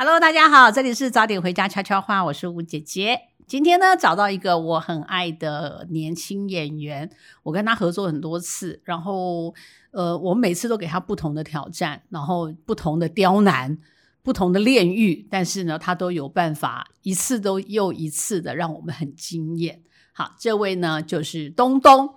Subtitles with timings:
[0.00, 3.18] Hello，大家好，这里是早点回家悄悄话，我是吴姐姐。
[3.48, 7.10] 今天呢，找到一个我很爱的年轻演员，
[7.42, 9.52] 我跟他合作很多次，然后
[9.90, 13.76] 呃，我每次都给他不同的挑战，然后不同的刁难，
[14.22, 19.82] 不同的炼狱，但是呢，他都有办法，一次都又一次的让我们很惊艳。
[20.12, 22.14] 好，这位呢就是东东。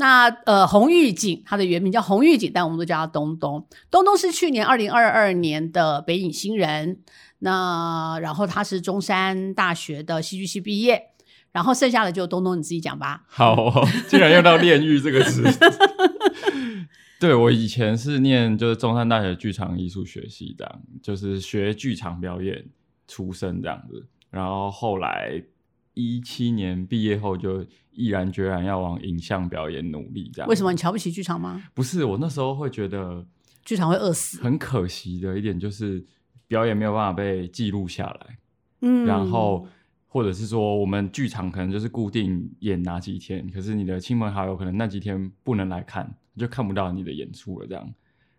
[0.00, 3.66] 那呃，洪玉锦，他的原名叫洪玉锦，但我们都叫他东东。
[3.90, 7.00] 东东是去年二零二二年的北影新人。
[7.40, 11.10] 那然后他是中山大学的戏剧系毕业。
[11.52, 13.24] 然后剩下的就东东你自己讲吧。
[13.26, 15.44] 好，竟然用到“炼狱”这个词。
[17.20, 22.64] 对我以前是念就是中山大学剧场艺术学系这样，就是学剧场表演
[23.06, 24.06] 出身这样子。
[24.30, 25.42] 然后后来
[25.92, 27.66] 一七年毕业后就。
[28.00, 31.62] 毅然决然要往影像表演努力，这样为什么你瞧不起剧场吗？
[31.74, 33.26] 不是，我那时候会觉得
[33.62, 34.42] 剧场会饿死。
[34.42, 36.02] 很可惜的一点就是
[36.48, 38.38] 表演没有办法被记录下来，
[38.80, 39.66] 嗯，然后
[40.06, 47.94] 或者是说我们剧场可能就是固定演哪几天，可是你的亲朋好友可能那几天不能来看，就看不到你的演出了，这样，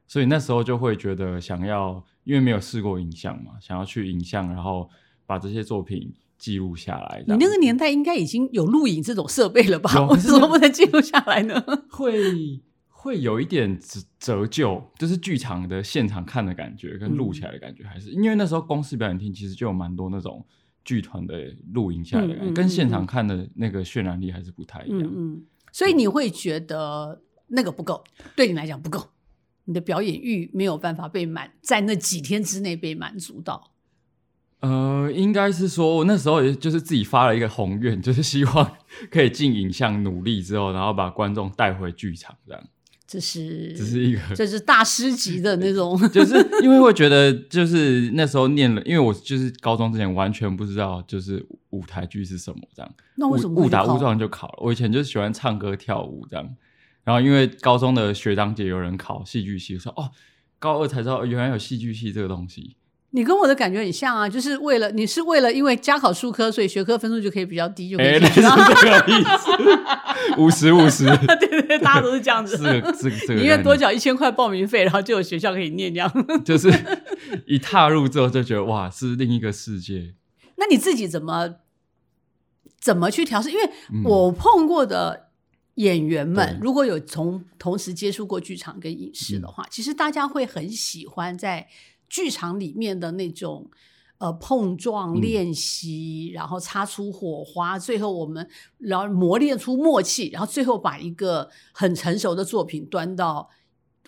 [0.08, 4.90] 所以那时候就会觉得想要，因为没有试过影像嘛，想要去影像，然后
[5.26, 6.12] 把这些作品。
[6.42, 10.08] 记录下来，你那个年代应该已经有录影这种设备了吧？
[10.08, 11.64] 为什 么不能记录下来呢？
[11.88, 20.44] 会会有一点折折旧，就是剧场的现场看的感觉跟录起来的感觉，还是因为那时候公司表演厅其实就有蛮多那种
[20.84, 25.04] 剧团的录影下来，跟现场看的那个渲染力还是不太一样。
[25.16, 28.04] 嗯，所以你会觉得那个不够，
[28.36, 29.10] 对你来讲不够，
[29.66, 33.72] 你的表演欲没有办法被满，在那几天之内被满足到。
[34.62, 38.78] 呃，应该是说，我那时候也就是自己发了一个宏愿， 就是希望
[39.10, 42.64] 可以进影像努力之后，然后把观众带回剧场这样。
[43.08, 46.00] 这是这是一个，这是大师级的那种。
[46.12, 52.96] 就是因为会觉得，就是那时候念了，因为我就是高中之前完全不知道，就是舞台剧是什么这样。
[53.16, 54.60] 那为什么误打误撞就考了？
[54.62, 56.56] 我以前就是喜欢唱歌跳舞这样，
[57.04, 60.12] 然后因为高中的学长姐有人考戏剧系，说哦，
[60.58, 62.78] 高二才知道原来有戏剧系这个东西。
[63.14, 71.06] 你跟我的感觉很像啊，就是为了你是为了因为加考数科，所以学科分数就可以比较低，就可以是这个意思，五 十五十，
[71.40, 72.92] 对对，大家都是这样子，是这个
[73.28, 76.10] 这个， 宁愿多缴一千块报名费，然后就有学校可以念这样，
[76.46, 76.72] 就是
[77.46, 80.16] 一踏入之后就觉得哇，是另一个世界。
[80.56, 81.56] 那你自己怎么
[82.80, 83.52] 怎么去调试？
[83.52, 83.70] 因为
[84.06, 85.28] 我碰过的
[85.76, 91.68] 演员们，如果有从同时接触过剧场跟影视的话，其实大家会很喜欢在。
[92.12, 93.72] 剧场里面的那种
[94.18, 98.46] 呃碰撞练习，然后擦出火花，最后我们
[98.80, 103.50] 然后磨练出默契，然后最后把一个很成熟的作品端到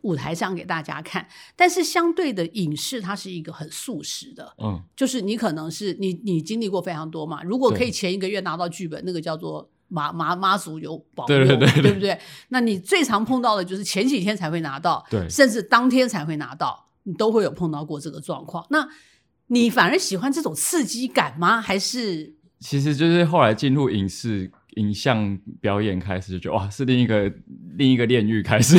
[0.01, 1.25] 舞台上给大家看。
[1.55, 7.41] 但是相对的影视，它是一个很速食的，嗯，就是你可能是你你经历过非常多嘛。
[7.41, 12.19] 如果可以前一个月拿到剧本，那个叫做妈妈妈祖有保佑，对对对，对不对？
[12.49, 16.89] 那你最常碰到的就是前几天才会拿到，对，甚至当天才会拿到。
[17.03, 18.87] 你都会有碰到过这个状况，那
[19.47, 21.61] 你反而喜欢这种刺激感吗？
[21.61, 27.31] 还是其实就是后来进入影视影像表演开始就觉得哇，是另一个
[27.75, 28.77] 另一个炼狱开始。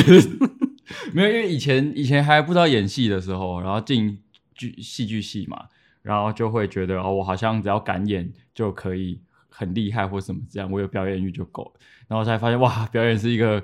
[1.13, 4.19] 没有，因为以前以前还不知道演戏的时候，然后进
[4.53, 5.65] 剧戏剧系嘛，
[6.01, 9.19] 然后就会觉得哦，我好像只要敢演就可以
[9.49, 11.79] 很厉害或什么这样，我有表演欲就够了。
[12.07, 13.61] 然后才发现哇，表演是一个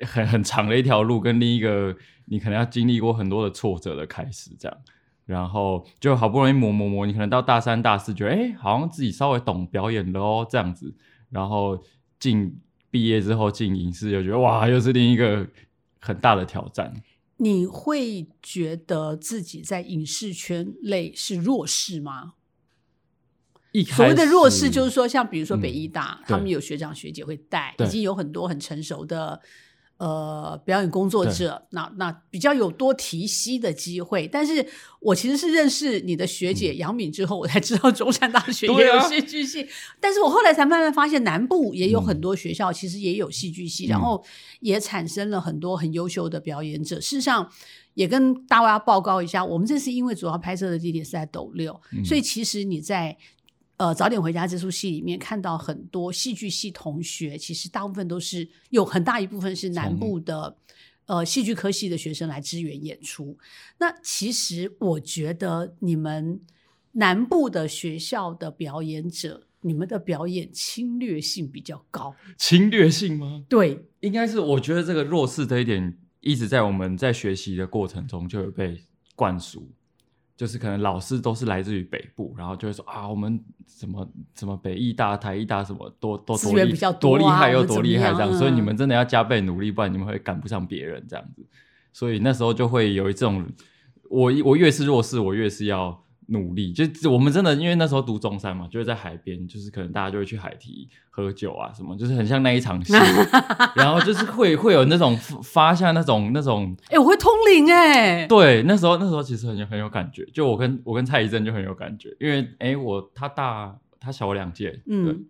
[0.00, 1.96] 很很长的一条路，跟另一个。
[2.32, 4.78] 你可能要经历过很多的挫折的开始，这样，
[5.26, 10.94] 然后就好不容易磨磨磨，你可能到大三、大四，觉得哎，好像自己稍微懂表演了哦，这样子，
[11.30, 11.82] 然后
[12.20, 12.56] 进
[12.88, 15.44] 毕业之后进影视，又觉得哇，又是另一个
[15.98, 16.94] 很大的挑战。
[17.38, 22.34] 你会觉得自己在影视圈内是弱势吗？
[23.88, 29.40] 所谓的弱势，就是说，像比如说北医大，他们有学长学姐会带，已经有很多很成熟的。
[30.00, 34.26] 呃，表演工作者，那那比较有多提息的机会。
[34.26, 34.66] 但是
[34.98, 39.68] 我其实是认识你的学姐杨敏之后，我才知道中山大学也有戏剧系。
[40.00, 44.24] 但是我后来才慢慢发现，南部也有很多学校其实也有戏剧系，然后
[44.60, 46.98] 也产生了很多很优秀的表演者。
[46.98, 47.52] 事实上，
[47.92, 53.18] 也跟大家报告一下，我们这次因为主要拍摄的地点是在斗六，所以其实你在。
[53.80, 60.54] 呃，早点回家这出戏里面看到很多戏剧系同学，其实大部分都是有很大一部分是南部的
[61.06, 63.38] 呃戏剧科系的学生来支援演出。
[63.78, 66.38] 那其实我觉得你们
[66.92, 72.14] 南部的学校的表演者，你们的表演侵略性比较高。
[72.36, 73.42] 侵略性吗？
[73.48, 78.78] 对，应该是我觉得这个弱势的一点，一直在我们在学习的过程中就有被
[79.16, 79.66] 灌输。
[80.40, 91.44] 就是可能老师都是来自于北部，然后就会说啊，我们什么什么北艺大、台艺大什么多多多厉多厉害又多厉害这样，所以你们真的要加倍努力，不然你们会赶不上别人这样子。
[91.92, 93.46] 所以那时候就会有一种，
[94.08, 96.02] 我我越是弱势，我越是要。
[96.32, 102.92] 努力就我们真的，因为那时候读中山嘛，就是在海边，就是可能大家就会去海堤喝酒啊，什么，就是很像那一场戏，
[103.74, 115.24] 然后就是会会有那种发下那种那种，哎，我会通灵哎，对，那时候那时候其实很很有感觉，就我跟我跟蔡依珍就很有感觉，因为哎我他大他小我两届，嗯，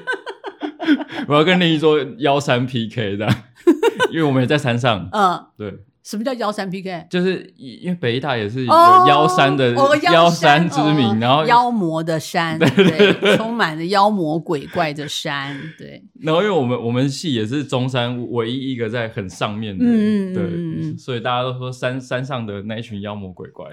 [1.28, 3.28] 我要跟另一桌幺三 PK 的。
[4.12, 5.74] 因为我们也在山上，嗯，对。
[6.04, 7.06] 什么叫幺山 PK？
[7.12, 8.74] 就是因为北大也是有
[9.08, 9.72] 妖山的
[10.12, 16.04] 妖山之名，然后妖魔的山，对，充满了妖魔鬼怪的山，对。
[16.20, 23.68] 然后因为我们我们系也是中山唯一一个在很上面的，嗯对，所以大家都说山山上的那一群妖魔鬼怪。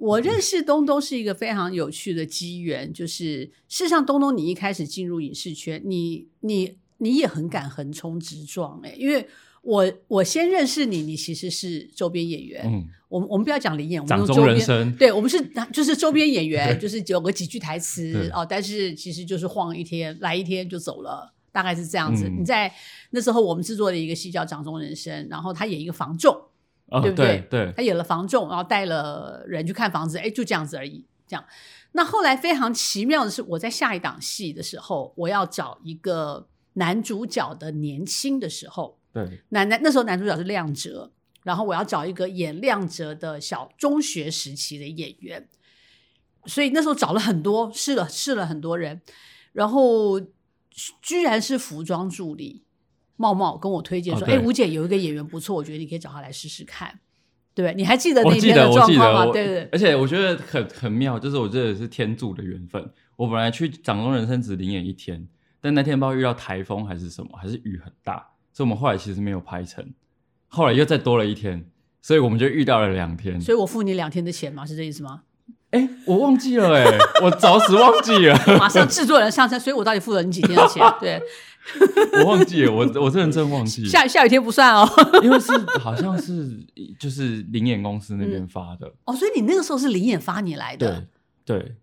[0.00, 9.28] 我认识东东是一个非常有趣的机缘，就是事实上东东你一开始进入影视圈，你你你也很敢横冲直撞，哎，因为。
[9.62, 12.62] 我我先认识你，你其实是周边演员。
[12.64, 14.96] 嗯，我们我们不要讲灵演，我们用周边。
[14.96, 15.38] 对，我们是
[15.70, 22.26] 就是周边演员， 就是有个几句台词哦，但是其实就是晃一天，来一天就走了，大概是这样子。
[22.26, 22.72] 你在
[23.10, 26.34] 那时候，我们制作的一个戏叫《掌中人生》，然后他演一个房仲，
[27.02, 27.46] 对不对？
[27.48, 31.04] 对，他演了房仲，然后带了人去看房子，哎，就这样子而已。
[31.26, 31.44] 这样，
[31.92, 38.98] 那后来非常奇妙的是，我在下一档戏的时候，我要找一个男主角的年轻的时候。
[39.12, 41.12] 对，男男那时候男主角是亮哲，
[41.44, 45.48] 然后我要找一个演亮哲的小中学时期的演员，
[46.46, 49.00] 所以那时候找了很多，试了试了很多人，
[49.52, 50.20] 然后
[51.02, 52.64] 居然是服装助理
[53.20, 56.98] 茂茂跟我推荐说：“哎，吴姐有一个演员不错，我觉得你可以找他来试试看。”
[57.52, 59.26] 对，你还记得那天的状况吗？
[59.30, 59.68] 对对。
[59.70, 62.90] 而且我觉得很很妙，就是我觉得是天助的缘分。
[63.16, 65.28] 我本来去掌中人生只领演一天，
[65.60, 68.26] 但那天不知道遇到台风还是什么，还是雨很大。
[68.54, 69.86] 所以我们后来其实没有拍成，
[70.48, 71.66] 后来又再多了一天，
[72.00, 73.38] 所以我们就遇到了两天。
[73.38, 74.64] 所以我付你两天的钱吗？
[74.64, 75.24] 是这意思吗？
[75.70, 78.36] 哎，我忘记了，哎， 我着实忘记了。
[78.58, 80.82] 马上制作人上车，所以我到底付了你几天的钱？
[81.00, 81.22] 对，
[82.20, 83.88] 我忘记了，我我这人真忘记了。
[83.88, 84.88] 下下雨天不算哦，
[85.22, 86.58] 因为是好像是
[86.98, 88.92] 就是灵眼公司那边发的。
[89.04, 91.06] 哦，所以你那个时候是灵眼发你来的？
[91.44, 91.76] 对对。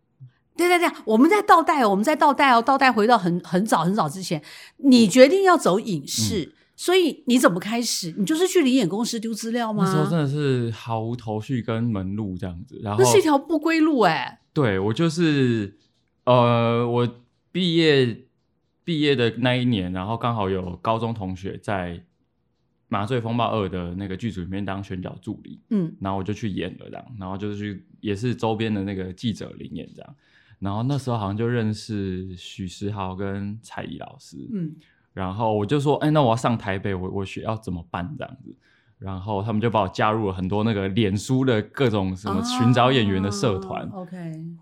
[0.57, 4.41] 对对对，我们在倒带，我们在倒带哦，倒带回到很很早很早之前，
[4.77, 8.13] 你决定要走影视，所以你怎么开始？
[8.15, 9.83] 你就是去离演公司丢资料吗？
[9.83, 14.41] 那时候真的是毫无头绪跟门路这样子，然后那是一条不归路哎。
[14.53, 15.75] 对我就是
[16.23, 17.21] 呃，我
[17.51, 18.25] 毕业
[18.83, 21.97] 毕业的那一年，然后刚好有高中同学在
[22.89, 30.15] 《麻醉风暴二》的那个剧组里面当选角助理，嗯，然后我就去演了这样，然后就是去也是周边的那个记者领演这样。
[30.59, 34.75] 然后那时候好像就认识许世豪跟蔡怡老师，嗯，
[35.17, 38.55] 然后我就说，哎，那我要上台北，我我需要怎么办这样子？
[38.99, 44.15] 然后他们就把我加入了很多那个脸书的各种什么寻找演员的社团，OK，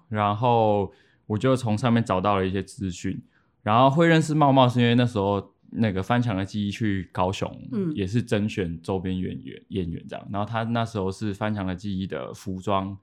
[0.08, 0.90] 然后
[1.28, 3.22] 我就从上面找到了一些资讯，
[3.64, 12.98] 然后会认识茂茂是因为那时候那个翻墙的记忆去高雄，嗯，也是甄选周边演员演员这样，然后他那时候是翻墙的记忆的服装，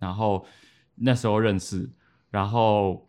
[0.00, 0.44] 然后
[0.96, 1.88] 那时候认识。
[2.30, 3.08] 然后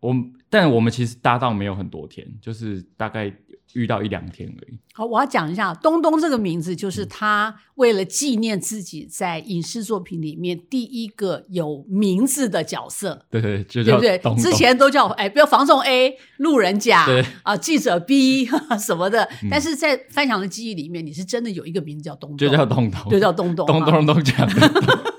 [0.00, 0.14] 我，
[0.50, 3.32] 但我们其实搭档没有很多天，就是大概
[3.74, 4.78] 遇到一两天而已。
[4.94, 13.26] 好，我要讲一下东东这个名字，就是他为了纪念自己在影视作品里面第一个有名字的角色。
[13.30, 14.18] 对对，对不对？
[14.36, 18.48] 之前都叫哎，比如防送 A、路人甲，对啊，记者 B
[18.80, 19.28] 什么的。
[19.50, 25.14] 但是在翻墙的记忆里面，你是真的有一个名字叫东东，就叫东东，就叫东东，东东东讲的。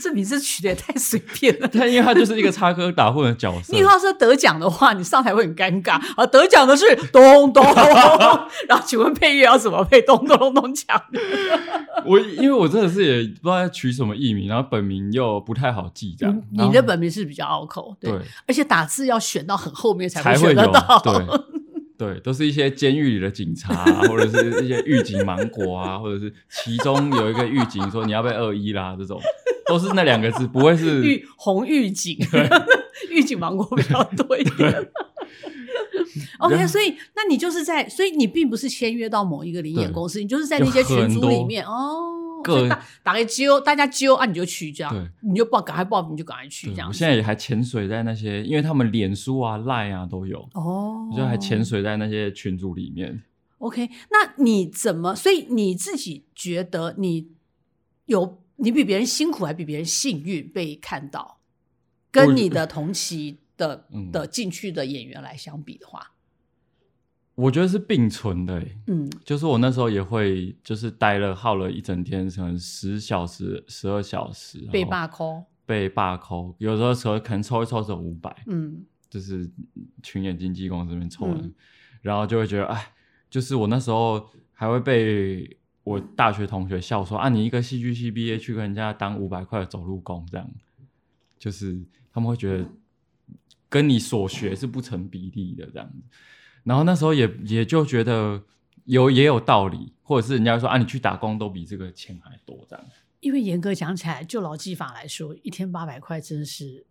[0.00, 1.68] 这名字取的也太随便了。
[1.68, 3.72] 他因为他就是一个插科打诨的角色。
[3.72, 5.92] 你要是得奖的话，你上台会很尴尬。
[6.16, 7.64] 啊，得奖的是咚咚，
[8.68, 10.02] 然后请问配乐要怎么配？
[10.02, 11.00] 咚咚咚咚锵。
[12.04, 16.42] 我因为我真的是也不知道要取什么艺名，然后本名又不太好记，这样。
[16.50, 18.12] 你的本名是比较拗口，对，
[18.46, 21.00] 而且打字要选到很后面才会选得到。
[21.02, 21.12] 对，
[22.22, 29.20] 都是一些监狱里的警察，或者是一些狱警芒果啊，或者是其中有一个狱警说你要被二一啦，这种
[29.66, 32.18] 都是那两个字，不会是狱红狱警，
[33.10, 34.90] 狱警芒果比较多一点。
[36.38, 42.23] OK，所以那你就是在，所以你并不是签约到某一个灵演公司，你就是在那些群组里面哦。
[42.68, 46.88] 打打个揪，大家揪啊，你就去这样，你就报，赶快报名就赶快去这样。
[46.88, 53.22] 我现在也还潜水在那些，因为他们脸书啊、Line 啊都有哦，就还潜水在那些群组里面。
[53.58, 55.14] OK，那你怎么？
[55.14, 57.28] 所以你自己觉得你
[58.06, 61.40] 有你比别人辛苦，还比别人幸运被看到？
[62.10, 66.12] 跟你的同期的的进去的演员来相比的话，
[67.34, 68.64] 我觉得是并存的。
[68.86, 79.50] 嗯，就是我那时候也会，就是待了耗了一整天，可能十小时、十二小时被罢扣，被罢扣，有时候抽可能抽一抽是五百，嗯，就是
[80.02, 81.50] 群演经纪公司那边抽的，
[82.02, 82.90] 然后就会觉得哎。
[83.30, 90.48] 就是我那时候还会被我大学同学笑说啊，你一个戏剧系毕业去跟人家当五百块的走路工，这样，
[91.36, 91.76] 就是
[92.12, 92.64] 他们会觉得
[93.68, 95.96] 跟你所学是不成比例的这样子。
[96.64, 98.42] 然后那时候也也就觉得
[98.84, 102.84] 有也有道理，或者是人家说啊，你去打工都比这个钱还多这样。
[103.20, 106.84] 因为严格讲起来，就劳基法来说，一天八百块真的是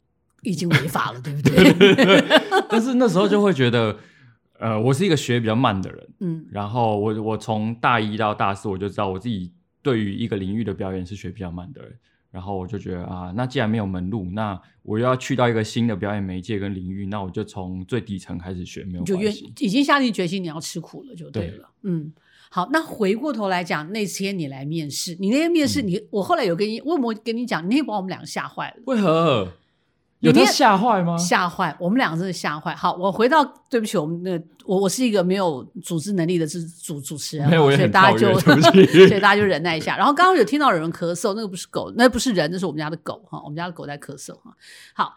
[0.43, 2.63] 已经违法了，对不对？
[2.69, 3.97] 但是那时候就会觉得。
[4.59, 9.51] 呃，我是一个学比较慢的人，嗯，然后我我从大一到大四，我就知道我自己
[9.81, 11.99] 对于一个领域的表演是学比较慢的人，
[12.33, 22.11] 然后我就觉得啊，那既然没有门路，那我又要去到一个新的表演媒介跟领域，那我就从最底层开始学，没有关系，已经下定决心你要吃苦了，就对了，嗯，
[22.49, 29.53] 好，那回过头来讲，那天你来面试，你那天面试，你我后来有跟你，我有没有跟你讲，你也把我们两个吓坏了，为何？
[30.23, 31.17] 有他吓坏吗？
[31.17, 32.73] 吓坏，我们两个真的吓坏。
[32.73, 39.97] 好，我回到，对不起，我们那我我是一个没有组织能力的主主主持人，所以大家就 所以大家就忍耐一下。
[39.97, 44.55] 然后刚刚有听到有人咳嗽，那个不是狗，那不是人，那是我们家的狗哈，我们家的狗在咳嗽哈。
[44.93, 45.13] 好。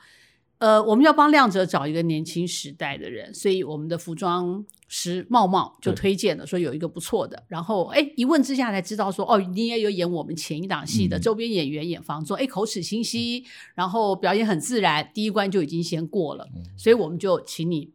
[0.59, 7.45] 呃，我们要帮亮哲找一个年轻时代的人，所以我们的服装师茂茂就推荐了，说有一个不错的。
[7.49, 13.45] 然后，哎，一问之下才知道说，哦，你也有演我们前一档戏的周边演员演房做，哎，口齿清晰，
[13.75, 17.93] 然后表演很自然，第一关就已经先过了，所以我们就请你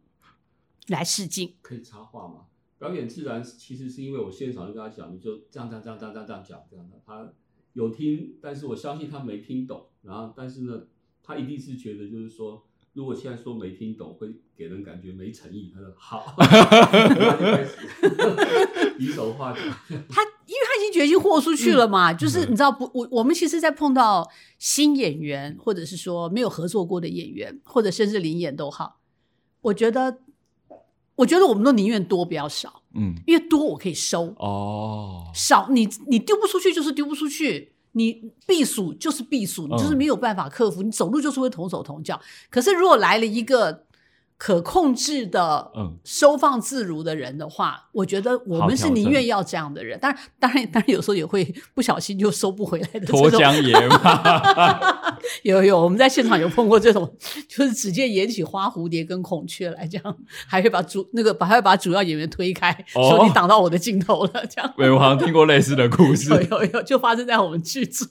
[0.86, 1.54] 来试镜。
[1.62, 2.42] 可以插话吗？
[2.78, 7.32] 表演自然其实是因为我现场就跟他讲，你就这样这样这样这样这样讲这样的，他
[7.72, 9.86] 有听，但是我相信他没听懂。
[10.02, 10.82] 然后，但是呢。
[11.22, 15.72] 他一定是觉得，就是说，如果现在说没听懂，会给人感觉没诚意。
[15.74, 19.58] 他说好，他就开始比手画脚。
[19.88, 22.90] 他因为他已经决心豁出去了嘛，就是你知道不？
[22.92, 29.00] 我我们其实，在碰到新演员，或者是说没有合作过的演员，或者甚至零演都好，
[29.62, 30.18] 我觉得，
[31.16, 32.82] 我觉得我们都宁愿多不要少。
[32.94, 37.71] 嗯，因为多我可以收哦，少你你丢不出去就是丢不出去。
[37.92, 40.82] 你避暑就是避暑，你就是没有办法克服。
[40.82, 42.20] 你走路就是会同手同脚。
[42.50, 43.84] 可是如果来了一个
[44.42, 45.70] 可控制的、
[46.02, 49.96] 收放自如的人的话，我觉得我们是宁愿要这样的人。
[50.00, 51.44] 当然， 当然，当然，有时候也会
[51.74, 53.06] 不小心就收不回来的。
[53.06, 57.16] 脱缰野马， 有有，我们在现场有碰过这种，
[57.48, 60.16] 就是直接演起花蝴蝶跟孔雀来，这样
[60.48, 64.74] 还会把主那个把还会把主要演员推开，说你挡到我的镜头了，这样。
[64.76, 68.08] 对，我好像听过类似的故事，有有有，就发生在我们剧组。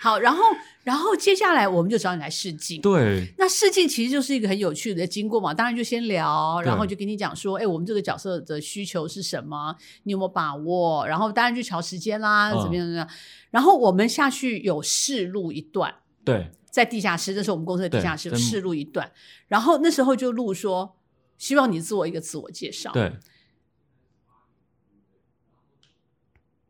[0.00, 0.42] 好，然后。
[0.84, 2.80] 然后接下来我们就找你来试镜。
[2.80, 5.54] 对，那试镜其实就是一个很有趣的经过嘛。
[5.54, 9.76] 当然就先聊，然后就跟你讲说，哎，我们这个角色的需求是什么？
[10.02, 11.06] 你有没有把握？
[11.06, 13.08] 然后当然就调时间啦，怎么样怎么样。
[13.52, 15.94] 然后我们下去有试录一段，
[16.24, 19.12] 对，在地下室，这是我们公司的地下室，有试录一段。
[19.46, 20.96] 然后那时候就录说，
[21.38, 22.90] 希望你做一个自我介绍。
[22.90, 23.12] 对。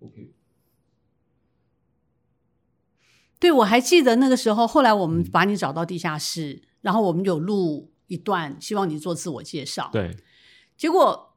[0.00, 0.31] OK。
[3.42, 4.64] 对，我还记得那个时候。
[4.64, 9.90] 后来我们把你找到地下室，然后我们有录一段，希望你做自我介绍。
[9.92, 10.16] 对，
[10.76, 11.34] 结果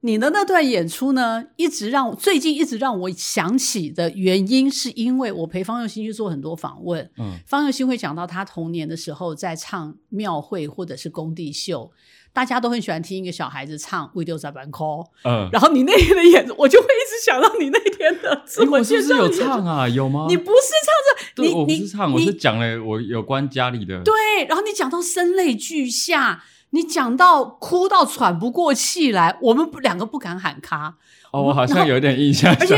[0.00, 7.10] 你的那段演出呢，一直让最近一直让我想起的原因，是因为我陪方佑兴去做很多访问。
[7.16, 11.90] 嗯，方佑兴会讲到他童年的时候在唱庙会或者是工地秀。
[12.32, 19.16] 大家都很喜欢听一个小孩子唱《We Do The Band Call》，嗯，然后你那天的演，我就会一直想到你那天的自我介绍。
[19.16, 19.88] 有唱啊？
[19.90, 20.26] 有吗？
[20.28, 24.00] 你不是唱这，你我不是唱，我是讲了我有关家里的。
[24.04, 24.14] 对，
[24.48, 30.96] 然后你讲到声泪俱下，你讲到哭到喘不过气来，我们两个不敢喊卡。
[31.32, 32.54] 哦，我好像有点印象。
[32.60, 32.76] 而且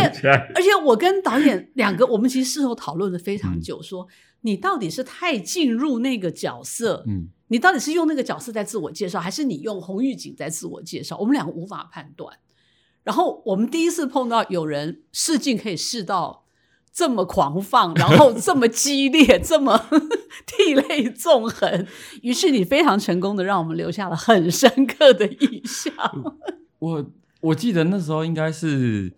[0.55, 4.09] 而且，我跟导演两个，我们其实事后讨论的非常久，说
[4.41, 7.29] 你到底是太进入那个角色，嗯。
[7.53, 11.19] 你到底是用那个角色在自我介绍，还是你用红玉锦在自我介绍？
[11.19, 12.39] 我们两个无法判断。
[13.03, 16.47] 然后我们第一次碰到有人试镜可以试到
[16.91, 19.79] 这么狂放，然后 这么激烈，这么
[20.47, 21.87] 涕泪纵横。
[22.23, 25.93] 于是你非常成功的让我们留下了很深刻的印象。
[26.79, 27.05] 我
[27.43, 29.13] 我记得那时候应该是。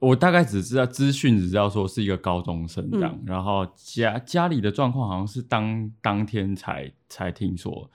[0.00, 7.90] 我大概只知道资讯，只知道说是一个高中生这样，然后家家里的状况好像是当当天才才听说，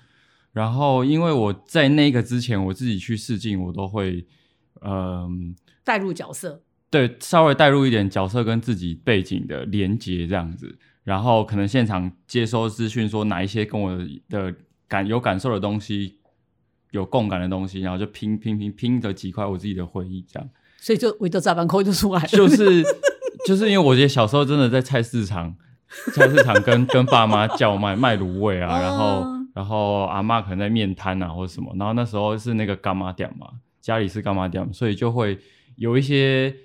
[0.53, 4.25] 然后因为我在那个之前我自己去试镜，我都会
[4.81, 13.97] 嗯，带入角色，对，稍微带入一点角色跟自己背景的连接这样子，然后可能现场接收资讯，说哪一些跟我
[14.29, 14.53] 的
[14.87, 16.19] 感有感受的东西，
[16.91, 20.47] 有共感的东西，然后就拼拼拼拼的几块我自己的回忆这样，
[20.85, 22.83] 所以就维德扎班扣就出来了，就是
[23.47, 25.55] 就是因为我觉得小时候真的在菜市场，
[26.13, 29.25] 菜市场跟跟爸妈叫卖卖卤味啊，然后
[29.55, 33.47] 然后阿妈可能在面摊啊或者什么，然后那时候是那个干妈店嘛。
[33.81, 35.39] 家里是干妈店，所以就会
[35.75, 36.55] 有一些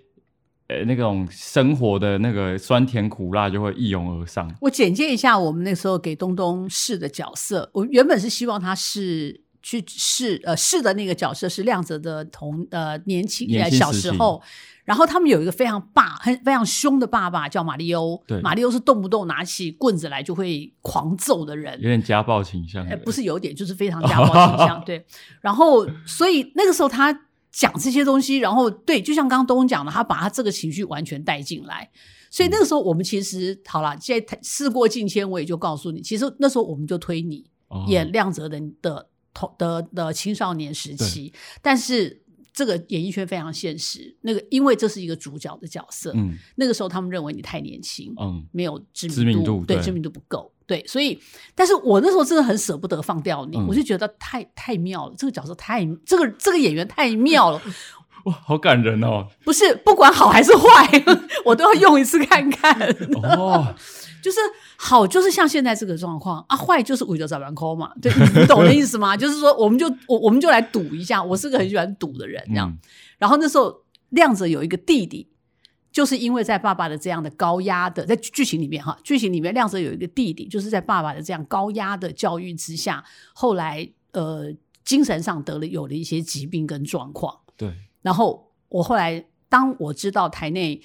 [0.68, 4.50] 呃那种生活的那个酸甜苦辣就会一涌而上。
[4.60, 14.42] 我简介一下我们那时候给东东试的角色，我原本是希望他是去试呃试的那个角色是亮泽的同呃年轻小时候。
[14.82, 18.20] 然后他们有一个非常霸、很非常凶的爸爸，叫马里欧。
[18.26, 22.84] 对，马里欧是动不动拿起棍子来就会狂揍的人，有点家暴倾向。
[23.04, 24.82] 不是有点，就是非常家暴倾向。
[24.84, 25.06] 对，
[25.40, 27.16] 然后所以那个时候他
[27.52, 31.88] 讲这些东西，然后对，就像刚刚东东讲的，他把他这个情绪完全带进来。
[32.28, 37.44] 所以那个时候我们其实好了，现在事过境迁，我也就告诉你，其实那时候我们就推你
[37.86, 41.32] 演亮泽的的同的的青少年时期，
[41.62, 42.22] 但是。
[42.52, 51.18] 这个演艺圈非常现实，那个因为这是一个主角的角色，嗯，那个时候他们认为你太年轻，嗯，没有知名度，对，知名度不够，对，所以，
[51.54, 57.62] 但是我那时候真的很舍不得放掉你，我就觉得太太妙了，这个角色太，这个这个演员太妙了，
[58.24, 59.26] 哇，好感人哦！
[59.44, 61.04] 不是，不管好还是坏，
[61.44, 62.78] 我都要用一次看看
[63.22, 63.74] 哦。
[64.22, 64.38] 就是
[64.76, 69.16] 好，就是像现在这个状况啊；坏就是为了找完扣嘛，对你懂的意思吗？
[69.18, 71.22] 就是说，我们就我我们就来赌一下。
[71.22, 72.76] 我是个很喜欢赌的人，这样。
[73.16, 75.26] 然后那时候亮子有一个弟弟，
[75.90, 84.52] 就是因为在爸爸的这样的高压的，在剧情里面哈，剧情里面亮子有一个弟弟，就是在爸爸的这样高压的教育之下，后来呃
[84.84, 87.34] 精神上得了有了一些疾病跟状况。
[87.56, 87.72] 对。
[88.02, 90.82] 然后我后来当我知道台内。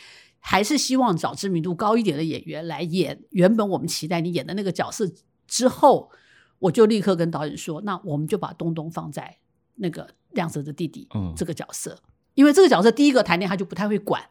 [0.47, 5.09] 还是希望找知名度高一点的演员来演原本我们期待你演的那个角色。
[5.47, 6.11] 之后，
[6.59, 9.39] 我就立刻跟导演说：“那我们就把东东放在
[9.77, 11.97] 那个亮泽的弟弟这个角色，
[12.35, 14.21] 因为这个角色第一个台内他就不太会管，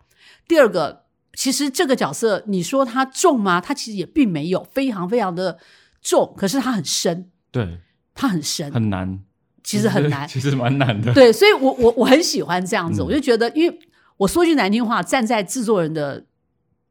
[0.46, 3.60] 第二个其实这个角色你说他重吗？
[3.60, 5.58] 他其实也并没有非常非常的
[6.00, 7.80] 重，可是他很深，对，
[8.14, 9.24] 他很深，很难，
[9.64, 11.12] 其实很难， 其实蛮难的。
[11.12, 13.78] 对，所以我我我很喜欢这样子，我就觉得因为。
[14.16, 16.24] 我说句难听话，站在制作人的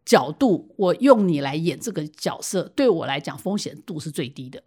[0.04, 4.62] 角度，我用你来演这个角色，对我来讲风险度是最低的。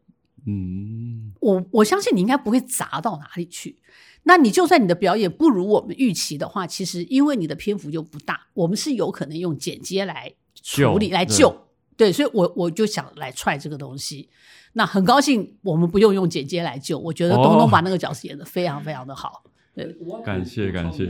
[0.47, 3.77] 嗯，我我相信你应该不会砸到哪里去。
[4.23, 11.66] 那你就算你的表演不如我们预期的话，其实因为你的篇幅就不大，我们是有可能用剪接来处理来救。
[11.97, 14.29] 对，所以我我就想来踹这个东西。
[14.75, 19.43] 那很高兴我们不用用姐姐来救，我觉得东东把那个角色演的非常非常的好。
[19.75, 21.09] 对，感谢感谢。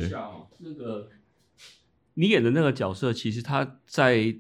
[0.59, 1.09] 那个。
[2.19, 4.35] 你演的那个角色，其实他在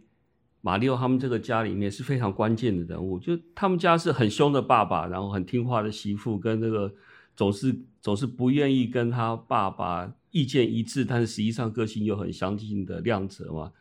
[0.62, 3.18] 马里奥他们这个家里面是非常关键的人物。
[3.18, 6.90] 就他们家是很凶的爸爸，然后很听话的媳妇，跟那个
[7.36, 13.72] 总是总是不愿意跟他爸爸意见一致，但是实际上个性又很相近的亮泽嘛。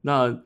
[0.00, 0.40] 那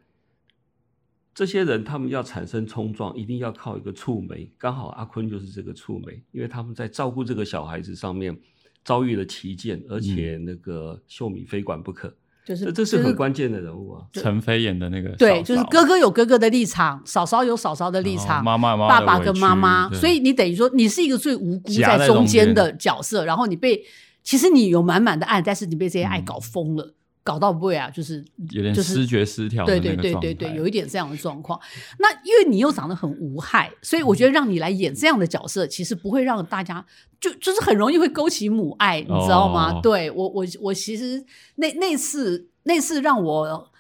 [1.38, 4.50] 这些人他们要产生冲撞，一定要靠一个触媒。
[4.58, 8.36] 刚好阿坤就是这个触媒，因为他们在照顾这个小孩子上面
[8.84, 12.12] 遭遇了奇见，而且那个秀米非管不可。
[12.44, 23.80] 就是这是很关键的人物啊，陈飞演的那个对，就是哥哥有哥哥的立场，嫂嫂有嫂嫂的立场，妈妈爸爸跟妈妈，所以你等于说你是一个最无辜在中间的角色，然后你被
[24.24, 26.96] 其实你有满满的爱，但是你被这些爱搞疯了。
[27.28, 31.60] 搞到不会啊，就是有点失觉失调，对对对对对，有一点这样的状况。
[31.98, 36.82] 那因为你又长得很无害，所以我觉得让你来演这样的角色，其实不会让大家
[37.20, 39.78] 就就是很容易会勾起母爱，你知道吗？
[39.82, 41.22] 对我我我其实
[41.56, 43.70] 那那次那次让我。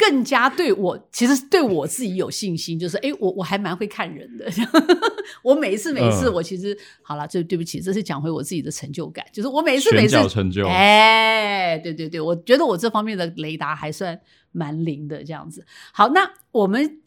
[0.00, 4.50] 更加对我，其实对我自己有信心，就是哎，我我还蛮会看人的。
[5.44, 14.18] 我每一次每一次，我其实好了，这对不起，这是讲回我自己的成就感，就是我每一次每次成就，哎，对对对，我觉得我这方面的雷达还算
[14.52, 15.66] 蛮灵的，这样子。
[15.92, 17.00] 好，那我们。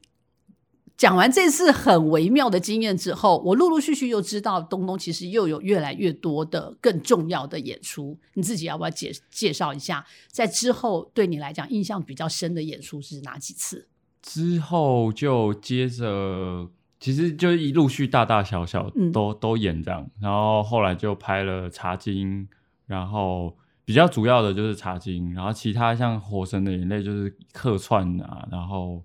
[0.95, 8.17] 讲完这次很微妙的经验之后，我陆陆续续又知道东东其实又有越来越多的更重要的演出。
[8.35, 10.05] 你自己要不要介介绍一下？
[10.27, 13.87] 在之后对你来讲印象比较深的演出是哪几次？
[14.21, 20.07] 之后就接着，其实就一陆续大大小小都都演这样。
[20.21, 22.43] 然后后来就拍了《茶经》，
[22.85, 29.03] 然后比较主要的就是《茶经》，然后其他像《火神的眼泪》就是客串啊，然后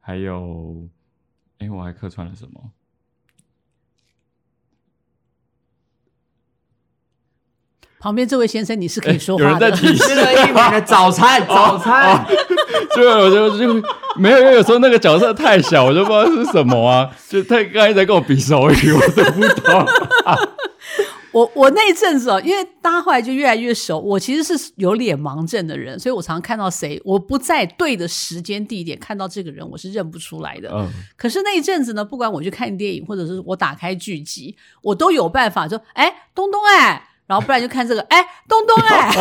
[0.00, 0.88] 还有。
[1.58, 2.70] 哎，我还客串了什么？
[7.98, 9.50] 旁边这位先生，你是可以说话的。
[9.50, 12.24] 有人在提示了一名的早餐，早餐。
[12.94, 17.10] 就我就就没有，因为有时候那个角色太小，我就不知道是什么啊。
[17.28, 19.86] 就他刚才在跟我比手语，我都不懂。
[21.36, 30.70] 我我那一阵子哦，因为大家后来就越来越熟，我其实是有脸盲症的人，所以我常常看到谁，我不在对的时间地点看到这个人，我是认不出来的。
[30.72, 30.88] 嗯。
[31.14, 39.12] 可是那一阵子呢，不管我去看电影，或者是我打开剧集，我都有办法说，哎，东东哎，然后不然就看这个，哎，东东哎，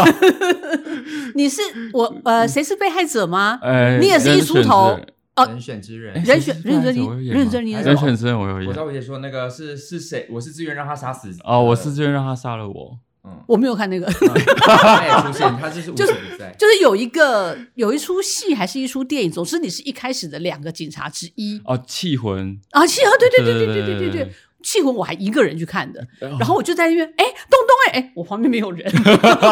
[1.36, 3.60] 你是我呃，谁是被害者吗？
[3.62, 4.97] 哎，你也是一出头。
[5.35, 8.67] 哦，人选之人，人选人选你，人选你，人选之人我有演。
[8.67, 10.27] 我知道我姐说那个是是谁？
[10.29, 11.35] 我是自愿让他杀死。
[11.43, 12.97] 哦，我是自愿让他杀了我。
[13.25, 14.05] 嗯，我没有看那个。
[14.05, 16.13] 他也出现，他就是就是
[16.57, 21.59] 就是有一个有一出戏还是一出电影，总之你是一开始的两个警察之一。
[21.65, 24.33] 哦，气魂啊，气魂，对对对对对对对对。
[24.65, 28.84] 气魂我还一个人去看的，然后我就在那边，哎，东东，哎哎，我旁边没有人，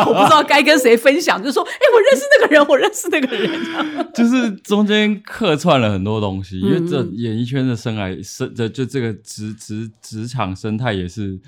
[0.08, 3.52] 我不知道该跟谁分享，就说，哎，我认识那个人，我认识那个人，
[4.12, 11.40] 就是中间客串了很多东西，因为这演艺圈的生来生，这就这个职职职场生态也是，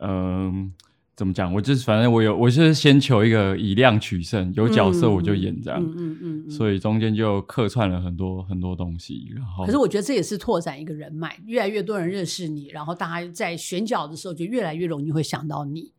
[0.00, 0.72] 嗯。
[1.18, 1.52] 怎么讲？
[1.52, 9.32] 我就是反正我有，我是先求一个以量取胜，有角色我就演这样，嗯嗯嗯，所以中间就客串了很多很多东西。
[9.34, 15.90] 然后，可是我觉得这也是拓展一个人脉，越来越多人认识你，然后大家在选角的时候就越来越容易会想到你。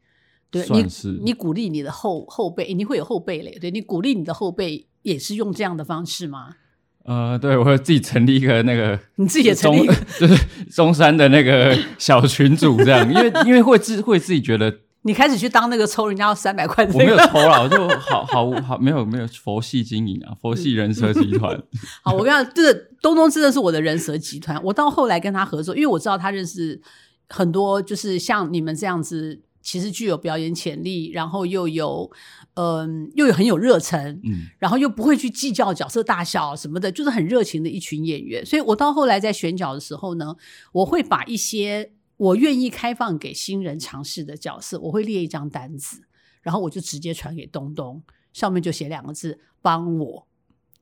[0.50, 0.86] 对，你
[1.26, 3.58] 你鼓励你的后后辈，你会有后辈嘞？
[3.60, 6.56] 对你鼓励你的后辈也是用这样的方式吗？
[7.04, 9.86] 呃，对我会自己成立一个那个，你自己也成立，
[10.18, 14.74] 就是中山的那个小群组这样，因为因为会自会自己觉得。
[15.04, 21.58] 你开始去当那个抽人家要三百块的，我没有抽了，我就好好好没有没有佛系经营啊，佛系人蛇集团。
[22.04, 24.62] 好，我跟你讲，这个东东真的是我的人蛇集团。
[24.62, 26.82] 我到后来跟他合作，因为我知道他认识
[27.30, 32.12] 很多，就是像你们这样子，其实具有表演潜力，然后又有
[32.56, 38.46] 嗯又有很有热忱，嗯，然后又不会去计较角色大小什么的，就是很热情的一群演员。
[38.46, 40.36] 所以我到后来在选角的时候呢，
[40.74, 41.94] 我会把一些。
[42.20, 46.04] 我愿意开放给新人尝试的角色，我会列一张单子，
[46.42, 48.04] 然后我就直接传给东东，
[48.34, 50.28] 上面就写两个字“帮我”，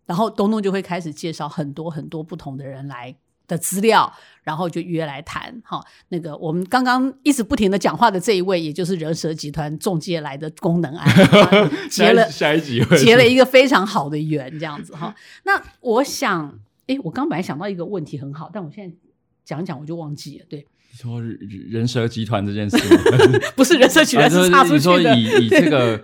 [0.08, 3.16] 然后东东就会开始介绍很多很多不同的人来
[3.48, 5.62] 的资料，然后就约来谈。
[5.64, 11.08] 哈，那个我们刚刚一直不停的讲话的这一位，也就是人蛇集团中介来的功能案，
[11.88, 15.14] 结 了下一集结了一个非常好的缘，这样子哈。
[15.44, 18.96] 那我想，哎，我刚本来想到一个问题很好，但我现在
[19.46, 20.68] 讲讲我就忘记了，对。
[20.98, 21.22] 说
[21.70, 22.78] 人蛇集团这件事，
[23.56, 25.16] 不是人蛇集团是插出去的。
[25.16, 26.04] 以 以这个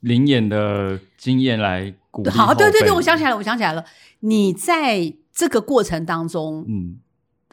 [0.00, 2.30] 灵眼的经验来鼓励。
[2.30, 3.84] 好，对对对，我想起来了，我想起来了。
[4.20, 6.98] 你在这个过程当中，嗯。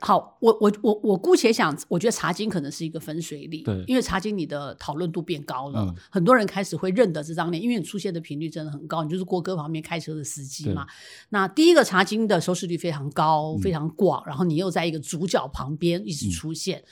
[0.03, 10.87] 好，我我我我姑且想，我觉得茶经可能是一个分水岭，对，因为茶经你的讨论度变高了，很多人开始会认得这张脸，因为你出现的频率真的很高，你就是郭哥旁边开车的司机嘛。
[11.29, 16.83] 那第一个茶经的收视率非常高，非常广，然后你又在一个主角旁边一直出现，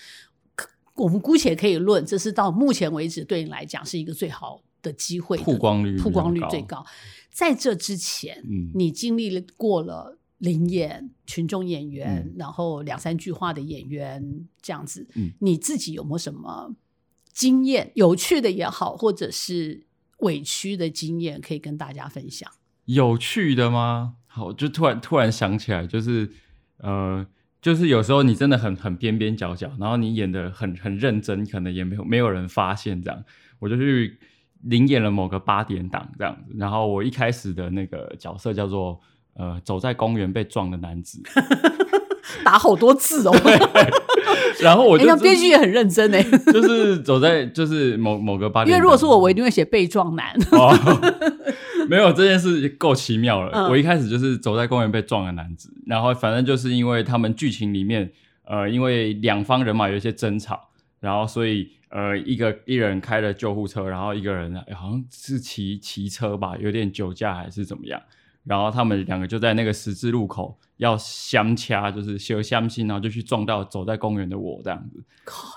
[0.93, 6.86] 我们姑且可以论，这是到目前为止对你来讲是一个最好的机会，曝光率曝光率最高。
[7.32, 8.43] 在这之前，
[8.76, 10.18] 你经历了过了。
[10.39, 15.08] 灵演群众演员，然后两三句话的演员这样子，
[15.39, 16.75] 你自己有没有什么
[17.32, 17.91] 经验？
[17.95, 19.86] 有趣的也好，或者是
[20.19, 22.49] 委屈的经验，可以跟大家分享？
[22.86, 24.15] 有趣的吗？
[24.28, 26.32] 好，就突然突然想起来，就是
[26.78, 27.28] 呃，
[27.62, 33.23] 就是有时候你真的很很边边角角，然后你演的很很认真，可能也没有没有人发现这样，
[33.60, 34.17] 我就去
[34.62, 39.02] 临演了某个八点档这样子，然后我一开始的那个角色叫做。
[39.39, 41.23] 呃，走在公园被撞的男子，
[42.43, 43.34] 打好多字哦。
[44.60, 46.21] 然后我就编剧也很认真哎，
[46.52, 50.36] 就是走在就是某某个八点，因为如果是我，我一定会写被撞男。
[51.88, 53.69] 没有这件事够奇妙了。
[53.69, 58.12] 我一开始就是走在公园被撞的男子，然后反正就是因为他们剧情里面，
[58.43, 67.99] 呃，因为两方人马有一些争吵，然后所以呃，一个一人开了救护车，然后一个人好像是骑骑车吧，有点酒驾还是怎么样。
[68.49, 74.99] 然后他们两个就在那个十字路口要相掐，就是相相亲，然后就去撞到走在公园的我这样子，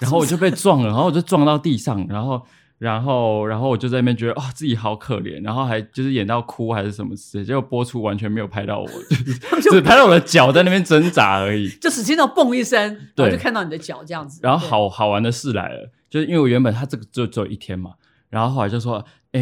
[0.02, 2.42] 然后我就被撞了，然后我就撞到地上，然后，
[2.76, 8.88] 然后，然后我就在那边觉得啊自己好可怜，然后还就是演到哭还是什么事，结果播出完全没有拍到我，
[9.72, 14.38] 只拍到我的脚在那边挣扎而已，就只听到嘣一声，对，就看到你的脚这样子。
[14.42, 17.92] 然后好好玩的事来了，就是因为我原本他这个就只有一天嘛，
[18.28, 19.02] 然后后来就说。
[19.32, 19.40] 诶，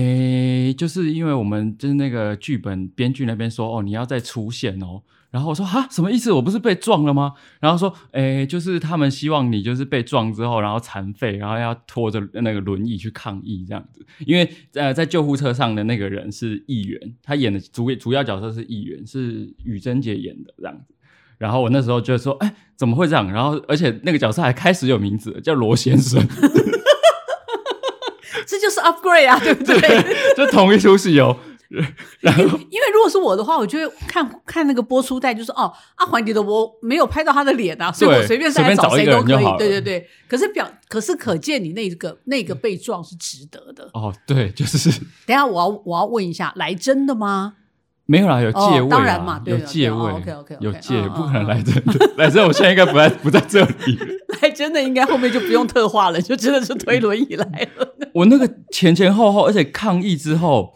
[0.73, 5.03] 就是因为我们就是那个剧本编剧那边说，哦，你要再出现哦。
[5.31, 6.33] 然后我说哈，什么意思？
[6.33, 7.35] 我不是被撞了吗？
[7.61, 14.05] 然后说，哎，就是他们希望你就是被撞之后，然后残废，然后要拖着那个轮椅去抗议这样子。
[14.27, 20.93] 因为呃，在救护车上的那个人是议员，他演的主主要角色是议员，是羽贞姐演的这样子。
[21.39, 23.33] 然后我那时候就说，哎，怎么会这样？
[23.33, 26.21] 然后而且那个角色还开始有名字，叫罗先生。
[28.81, 30.35] upgrade 啊，对不对？
[30.37, 31.37] 就同一出戏哦。
[32.19, 39.45] 然后，因为如果是我的话，我就会看看那个播出带，就是哦，阿环迪的我没有拍到他的脸啊，所以我随便再找谁都可以。
[39.57, 40.05] 对对对。
[40.29, 43.89] 可是表，可是可见你那个那个被撞是值得的。
[43.95, 44.91] 哦，对，就是。
[45.25, 47.55] 等下我要我要问一下，来真的吗？
[48.11, 52.11] 没有啦，有借位，当然嘛，有借位，OK OK，有借，不可能来真的。
[52.17, 53.99] 来真的，我现在应该不在不在这里。
[54.43, 57.95] 来真的应该后面就不用特化了，就真的是推轮椅来了。
[58.15, 60.75] 我那个前前后后，而且抗议之后。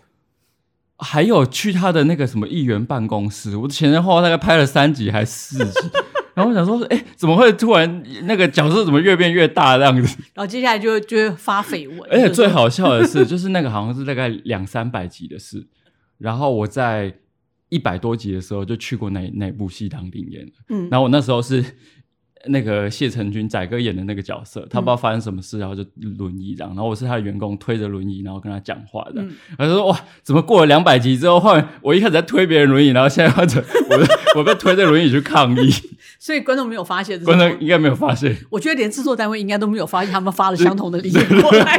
[0.96, 5.90] 还有去他的那个什么议员办公室，我前前后后大概拍了三集还是四集，
[6.34, 10.16] 然后我想说，哎，怎么会突然那个角色怎么越变越大这样子？
[10.34, 15.66] 然后接下来就就会发绯闻，而且最好笑的是，就是那个好像是大概两三百集的事，
[16.18, 17.12] 然后我在
[17.68, 21.64] 一百多集的时候就去过那那部戏当领演，嗯，然后我那时候是。
[22.46, 29.24] 那个谢承君仔哥演的那个角色，他不知道发生什么事，然后就轮椅这样，然后我是他的员工，推着轮椅，然后跟他讲话的。
[29.56, 35.70] 他说：“哇，怎么过了两百集之后，换我一开始在推别人轮椅，然后现在换成我我被推着轮椅去抗议。
[36.20, 38.36] ”所以观众没有发现，观众应该没有发现。
[38.50, 41.78] 我觉得连制作单位应该都没有发现，他们发了相同的理念过来。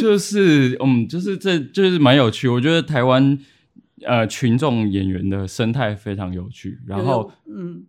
[0.00, 3.38] 就是嗯，就是这就是蛮有趣，我觉得台湾。
[4.04, 6.76] 呃，群众演员的生态非常有趣。
[6.88, 7.84] 然后，嗯，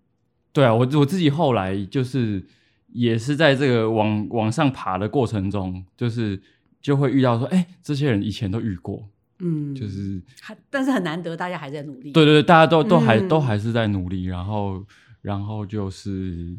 [0.51, 2.45] 对啊，我我自己后来就是
[2.91, 6.39] 也是在这个往往上爬的过程中，就是
[6.79, 12.11] 就会遇到说，哎，这些人以前都遇过，嗯，就是还但是很难得，大家还在努力。
[12.11, 14.25] 对对对，大家都都还都还是在努力。
[14.25, 14.85] 然后，
[15.23, 16.55] 然后就是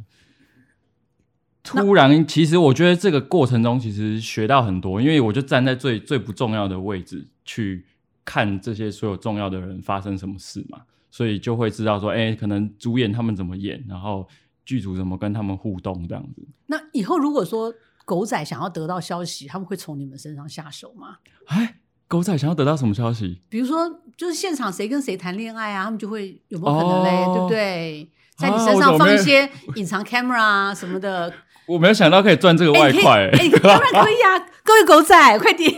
[1.64, 7.84] 突然，其实我觉得这个过程中其实学到很多，因为我就站在最最不重要的位置去。
[8.26, 14.26] 看这些所有重要的人发生什么事嘛，所以就会知道说，哎，可能主演他们怎么演，然后
[14.64, 16.42] 剧组怎么跟他们互动这样子。
[16.64, 17.70] 那以后如果说
[18.06, 21.18] 狗仔想要得到消息，他们会从你们身上下手吗？
[21.48, 21.76] 哎，
[22.08, 23.42] 狗仔想要得到什么消息？
[23.50, 27.26] 比如说，就是现场谁跟谁谈恋爱啊，他们就会有没有可能嘞？
[27.26, 28.10] 对不对？
[28.38, 31.30] 在你身上放一些隐藏 camera 啊什么的。
[31.66, 34.46] 我没有想到可以赚这个外快，哎， 当然可以啊！
[34.62, 35.70] 各位狗仔，快点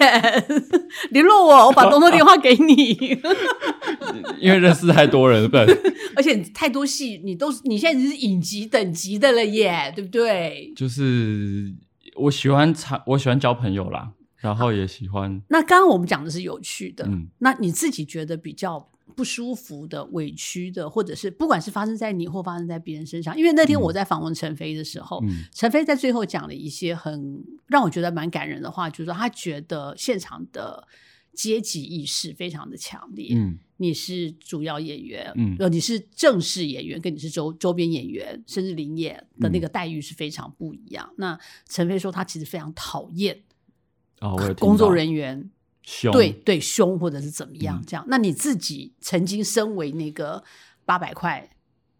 [1.10, 2.92] 联络我，我把东东电话给你。
[4.38, 5.56] 因为认识太多人，不
[6.16, 10.72] 而且太多戏，你都你现在是影集等级的了耶，对不对？
[10.76, 11.72] 就是
[12.16, 15.42] 我喜欢长，我喜欢交朋友啦，然后也喜欢。
[15.48, 18.88] 那刚刚我们讲的是有趣的，那你自己觉得比较？
[19.14, 30.86] 不舒服的、委屈的，或者是不管是发生在你或发生在别人身上，因为那天我在访问陈飞的时候，陈飞在最后讲了一些很让我觉得蛮感人的话，就是说他觉得现场的
[31.32, 33.28] 阶级意识非常的强烈。
[33.36, 41.08] 嗯，你是主要演员，嗯，你是正式演员，跟你是周周边演员，甚至临演的那个待遇是非常不一样。
[41.16, 41.38] 那
[41.68, 43.40] 陈飞说他其实非常讨厌
[44.20, 45.50] 哦，工作人员。
[46.12, 47.80] 对对，凶或者是怎么样？
[47.86, 50.42] 这样，那你自己曾经身为那个
[50.84, 51.48] 八百块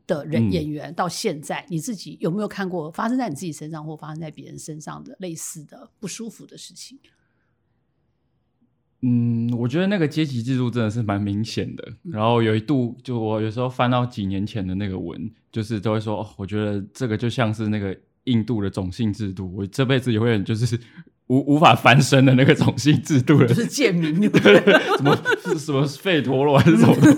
[0.09, 6.99] 的人演员，到现在你自己有没有看过发生在你自己身上或发生在别人身上的类似的不舒服的事情？
[9.03, 11.93] 嗯，我觉得那个阶级制度真的是蛮明显的。
[12.03, 20.77] 然后有一度，就我有时候翻到几年前的那个文，就是都会说，我觉得这个就像是那个印度的种姓制度，我这辈子也会就是。
[21.29, 24.63] 无无法翻身的那个种姓制度了，就是贱民， 对，
[24.97, 27.13] 什么是什么费陀罗还是什么东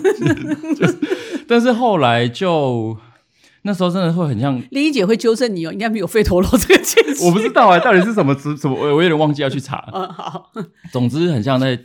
[0.75, 0.99] 西？
[1.47, 2.97] 但是后来就
[3.62, 7.25] 那时候真的会很像，丽姐会纠正你哦，应该没有费陀罗这个解释。
[7.29, 8.57] 我不知道啊，到底是什么词？
[8.57, 9.87] 什么我我有点忘记要去查。
[9.92, 10.53] 嗯，好。
[10.90, 11.79] 总之很像在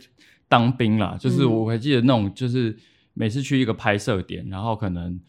[0.48, 2.74] 当兵啦，就是我还记得那种，就是
[3.12, 5.20] 每次去一个拍摄点，然后可能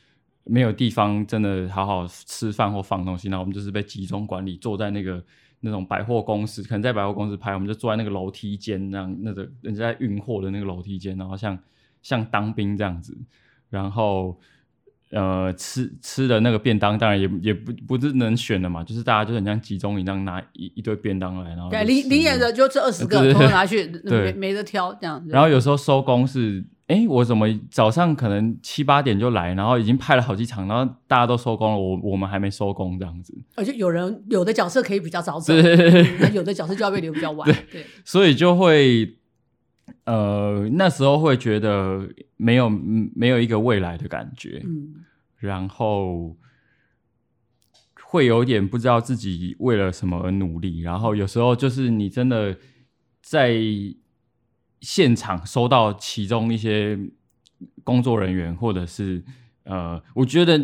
[0.45, 5.21] 没有地方真的好好吃饭或放东西，那我们就是被集中管理，坐在那个。
[5.65, 11.57] 那种百货公司，可能在百货公司拍，我们就坐在那个楼梯间，那样那个人家在运货的那个楼梯间，然后像
[12.03, 13.17] 像当兵这样子，
[13.69, 14.39] 然后
[15.15, 25.23] 呃吃吃的那个便当，当然也也不不是能选的嘛，就是大家就很像集中营那样拿一一堆便当来，然后对，领领演的就这二十个，都拿去， 没，没得挑这样。
[25.29, 33.33] 然后有时候收工是哎，我怎么早上可能七八点就来，然后已经派了好几场，然后大家都收工了，我我们还没收工这样子。
[33.55, 35.53] 而且有人有的角色可以比较早走，
[36.19, 37.49] 那有的角色就要被留比较晚。
[37.71, 39.15] 对，所以就会
[40.05, 45.05] 呃那时候会觉得没有没有一个未来的感觉，嗯，
[45.37, 46.35] 然后
[48.03, 52.57] 会有点不知道自己为了什么而努力，然后有时候就是你真的
[53.21, 53.59] 在。
[54.81, 56.99] 现场收到其中一些
[57.83, 59.23] 工作人员，或者是
[59.63, 60.61] 呃，我觉得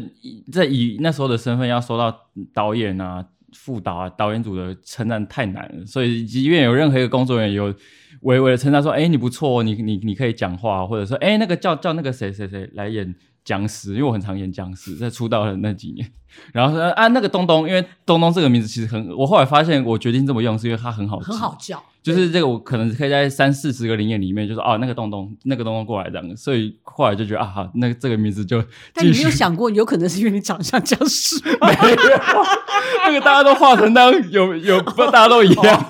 [0.52, 7.74] 在以那时候的身份要收到导演啊、副导啊、导演组的称赞太难了，所以即便有任何一个工作人员有
[8.22, 16.08] 微微的称赞说：“哎，你不错，你你你可以讲话，或者说哎，那个叫叫那个谁谁谁来演。”僵尸，因为我很常演僵尸，在出道的那几年，
[16.54, 28.64] 然后说啊，那个东东，因为东东这个名字其实很，我后来发现，我决定这么用是因为它很好，很好叫，就是这个我可能可以在三四十个灵演里面，就是哦，那个东东，那个东东过来这样，所以后来就觉得啊，好，那这个名字就。
[28.94, 31.36] 但你没有想过，有可能是因为你长相僵尸？
[31.44, 31.98] 没有，
[33.06, 35.86] 那个大家都画成那样，有有，大家都一样。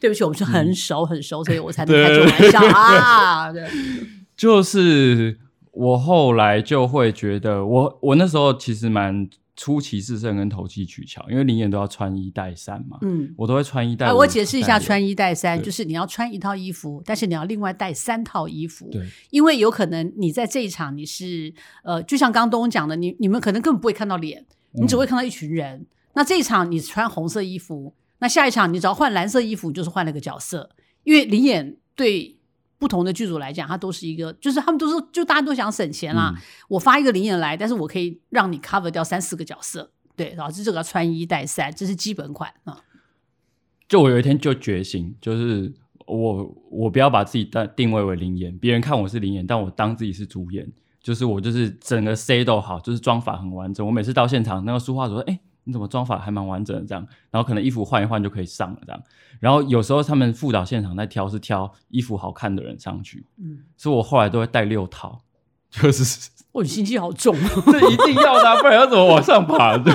[0.00, 3.52] 对不起，我们是很熟很熟，所以我才能开这种玩笑啊。
[3.52, 3.68] 对。
[4.38, 5.36] 就是
[5.72, 14.12] 我后来就会觉得，我我那时候其实蛮出奇制胜跟投机取巧，因为灵演都要穿一带三嘛，嗯，我都会穿一带。
[14.12, 25.84] 我解释一下，穿一带三就是你要穿一套衣服，但是你要另外带三套衣服，对，因为有可能你在这一场你是呃，就像刚东讲的，你你们可能根本不会看到脸，你只会看到一群人。
[26.14, 30.70] 那这一场你穿红色衣服，那下一场你只要换蓝色衣服，就是换了个角色，
[31.02, 32.37] 因为灵演对。
[32.78, 36.32] 不同的剧组来讲，它都是一个，就是他们都是就大家都想省钱啦。
[36.68, 42.78] 我发一个灵演来，但是我可以让你 cover 掉三四个角色，对，导致这个穿一带三，这是基本款啊。
[43.88, 45.72] 就我有一天就觉醒，就是
[46.06, 50.70] 我我不要把自己定定位为灵演，别人看我是灵演，但我当自己是主演，
[51.02, 53.84] 就是我就是整个 C 都好，就是妆法很完整。
[53.84, 55.40] 我每次到现场，那个书画组说，哎。
[55.64, 59.02] 你怎么妆法还蛮完整的这样，然后可能衣服换一换就可以上了这样，
[59.40, 65.20] 然后有时候他们副导现场在挑是挑衣服好看的人上去，嗯，所以我后来都会带六套，
[65.70, 67.34] 就是哦，你心机好重，
[67.70, 69.76] 这一定要的，不然要怎么往上爬？
[69.78, 69.90] 专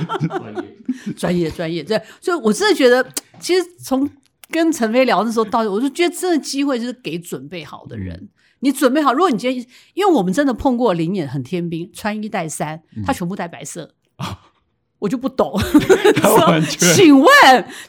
[0.55, 0.75] 业，
[1.17, 3.05] 专业，专业，对，所以我真的觉得，
[3.39, 4.09] 其实从
[4.49, 8.29] 跟陈飞聊的时候到，我就觉得这个机会就是给准备好的人，
[8.59, 13.95] 你准备好，如果你今天，因为我们真的碰过灵眼很天兵，穿一带三，他全部带白色。
[15.03, 15.51] 我就不懂，
[16.95, 17.29] 请问，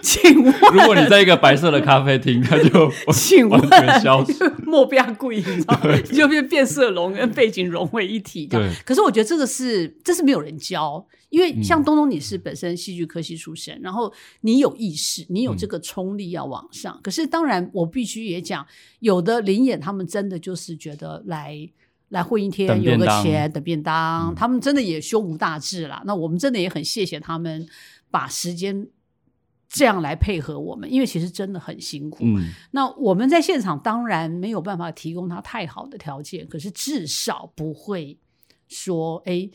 [0.02, 3.60] 请问，如果你在一个白色的咖啡厅，他就 请问
[4.00, 5.96] 消失，莫不要故意，你知道吗？
[6.12, 8.48] 就变变色龙跟背景融为一体。
[8.48, 16.98] 对，可是我觉得这个是，这是没有人教，因为像东东，你是本身戏剧科系出身，然后你有意识，你有这个冲力要往上。
[17.00, 18.66] 可是当然，我必须也讲，
[18.98, 21.70] 有的灵演他们真的就是觉得来。
[22.08, 26.02] 来混一天有个钱的便当，他们真的也胸无大志了。
[26.04, 27.66] 那我们真的也很谢谢他们
[28.10, 28.86] 把时间
[29.68, 32.24] 这样来配合我们，因为其实真的很辛苦。
[32.70, 38.16] 那我们在现场当然没有办法提供他太好的条件，可是至少不会
[38.68, 39.50] 说，哎，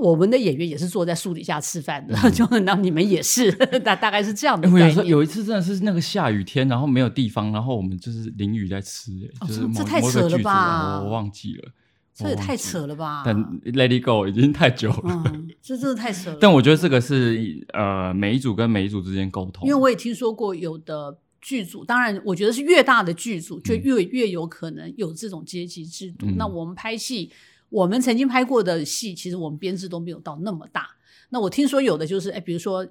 [0.00, 3.52] 我们的演员也是坐在树底下吃饭的，就那你们也是，
[3.84, 4.68] 大大概是这样的。
[4.68, 9.12] 有有一次真的是那个下雨天，然后没有地方，然后我们就是淋雨在吃，
[9.46, 11.00] 就是这太扯了吧？
[11.02, 11.70] 我忘记了。
[12.12, 13.22] 这也太扯了吧！
[13.24, 13.34] 但
[13.64, 15.24] Let It Go 已经太久了，
[15.62, 16.36] 这真的太扯了。
[16.38, 19.66] 但我觉得这个是呃，每一组跟每一组之间沟通。
[19.66, 26.26] 因为我也听说过有的剧组，当然我觉得是越大的剧组就越越有可能有这种阶级制度。
[26.36, 27.30] 那我们拍戏，
[27.70, 30.90] 我们曾经拍过的戏，其实我们编制都没有到那么大。
[31.30, 32.86] 那我听说有的就是，哎，比如说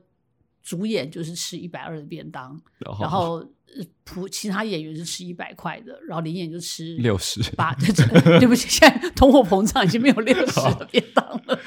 [0.63, 2.59] 主演就是吃一百二的便当，
[2.99, 3.45] 然后。
[4.03, 7.71] 普其他演员是吃一百块的，然后林演就吃六十八。
[7.75, 11.59] 对 不起，现在通货膨胀已经没有六十的便当了。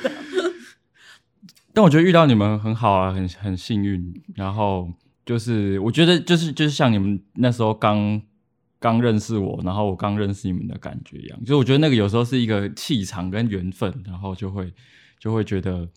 [1.72, 4.20] 但我觉得遇到你们很好啊，很很幸运。
[4.34, 4.90] 然后
[5.24, 8.20] 就是我觉得就是就是像你们那时候刚
[8.82, 11.44] 刚认识我，然后我刚认识你们的感觉一样。
[11.46, 14.70] 就我觉得那个有时候是一个气场跟缘分，然后就会
[15.18, 15.88] 就会觉得。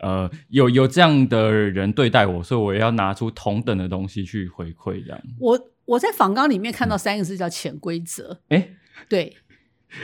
[0.00, 5.02] 呃，有有这样的人对待我，所以我也要拿出同等的东西去回馈。
[5.02, 8.38] 这样，我我在访纲里面看到三个字叫潜规则。
[8.48, 8.68] 哎，
[9.08, 9.34] 对，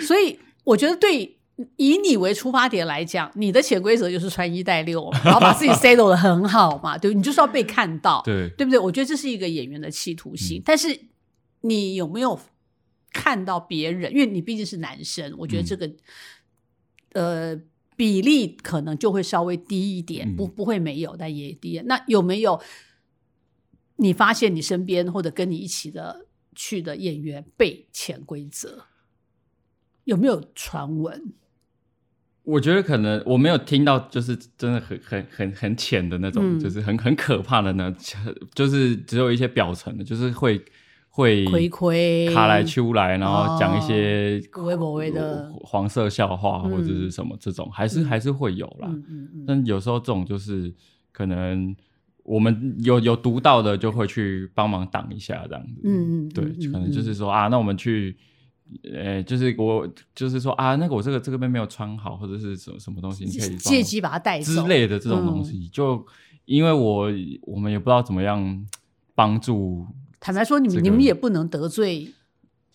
[0.01, 1.37] 所以我觉得对
[1.77, 8.79] 以你为出发点来讲，你的潜规则就是穿一带六，然后把自己 settle 的很好嘛，对，你就是要被看到，对对不对？
[8.79, 10.63] 我觉得这是一个演员的企图心。
[10.65, 10.99] 但是
[11.61, 12.41] 你有没有
[13.13, 14.13] 看到别人？
[14.13, 15.91] 因为你毕竟是男生，我觉得这个
[17.13, 17.61] 呃。
[17.97, 21.79] 比例可能就会稍微低一点，不不会没有，但也低。
[21.85, 22.59] 那有没有
[23.97, 28.87] 你发现你身边或者跟你一起的去的演员被潜规则？
[30.05, 31.35] 有没有传闻？
[32.45, 37.95] 我觉得可能我没有听到，就是真的很很很很浅的那种，嗯就是很很可怕的呢，
[38.55, 40.65] 就是只有一些表层的，就是会
[41.11, 41.45] 会
[42.33, 48.89] 卡来出来，然后讲一些有的没的黄色笑话嗯或者是什么这种，还是嗯还是会有啦。
[49.47, 50.73] 但有时候这种就是
[51.13, 51.77] 可能
[52.23, 55.81] 我们有有读到的，就会去帮忙挡一下这样子。
[55.85, 58.17] 嗯嗯对，可能就是说啊，那我们去。
[58.95, 59.85] 呃，就是我，
[60.15, 66.07] 就是说啊，那个我这个这个边没有穿好，或者是什么什么东西，你可以借机把它带走之类的这种东西，就
[66.45, 67.09] 因为我
[67.43, 68.65] 我们也不知道怎么样
[69.13, 69.85] 帮助，
[70.21, 72.13] 坦白说，你们、这个你们也不能得罪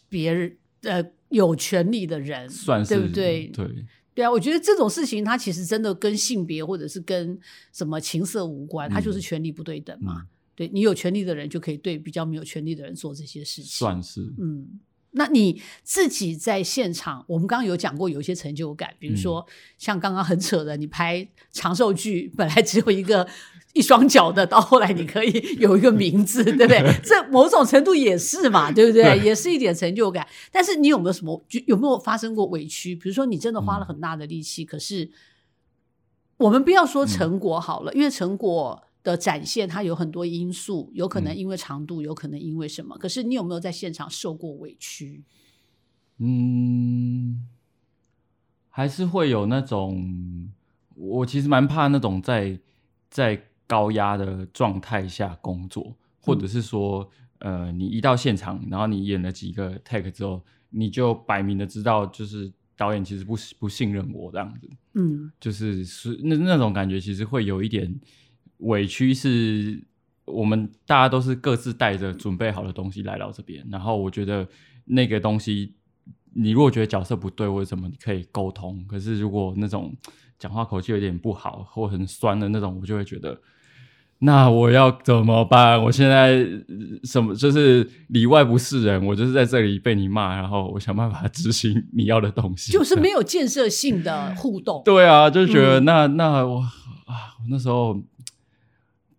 [0.09, 3.47] 别人，呃，有权利的人，算是对不对？
[3.47, 3.85] 对，
[4.15, 7.39] 对啊，我觉得这种事情，它其实真的跟性别或者是跟
[7.71, 10.23] 什么情色无关，它就是权力不对等嘛。
[10.23, 10.27] 嗯
[10.57, 13.65] 对你有权利的人就可以对比较没有权利的人做这些事情。
[13.65, 14.79] 算是嗯，
[15.11, 19.45] 那你自己在现场，我们刚刚有讲过有一些成就感，比如说、
[19.77, 23.27] 像刚刚很扯的，你拍长寿剧本来只有一个
[23.75, 26.81] 一双脚的，到后来你可以有一个名字，对不对？
[27.05, 29.03] 这某种程度也是嘛，对不对？
[29.03, 30.27] 对也是一点成就感。
[30.51, 32.95] 但是你有没有什么就有没有发生过委屈？
[32.95, 35.11] 比如说你真的花了很大的力气，可是
[36.37, 38.81] 我们不要说成果好了，因为成果。
[39.05, 42.97] 的展现，它有很多因素，有可能因为长度，有可能因为什么。
[42.97, 45.23] 可是你有没有在现场受过委屈？
[46.17, 47.45] 嗯，
[48.67, 50.49] 还是会有那种，
[50.95, 52.59] 我其实蛮怕那种在
[53.11, 57.09] 在高压的状态下工作，或者是说，
[57.39, 67.93] 呃，你一到现场，然后你演了几个 take 之后，你就摆明的知道，就是导演其实不不信任我这样子，嗯就是是那那种感觉，其实会有一点
[68.57, 69.83] 委屈，是
[70.25, 74.47] 我们大家都是各自带着准备好的东西来到这边，然后我觉得
[74.85, 75.73] 那个东西，
[76.33, 78.85] 你如果觉得角色不对或者什么，你可以沟通。
[78.87, 79.95] 可是如果那种
[80.37, 83.39] 讲话口气有点不好或很酸的那种，我就会觉得，
[84.25, 85.81] 那我要怎么办？
[85.81, 94.81] 我现在呃什么就是里外不是人，我就是在这里被你骂，然后我想办法执行你要的东西，就是没有建设性的互动。
[94.83, 96.59] 对啊，就觉得嗯那、那我
[97.05, 97.93] 啊，我那时候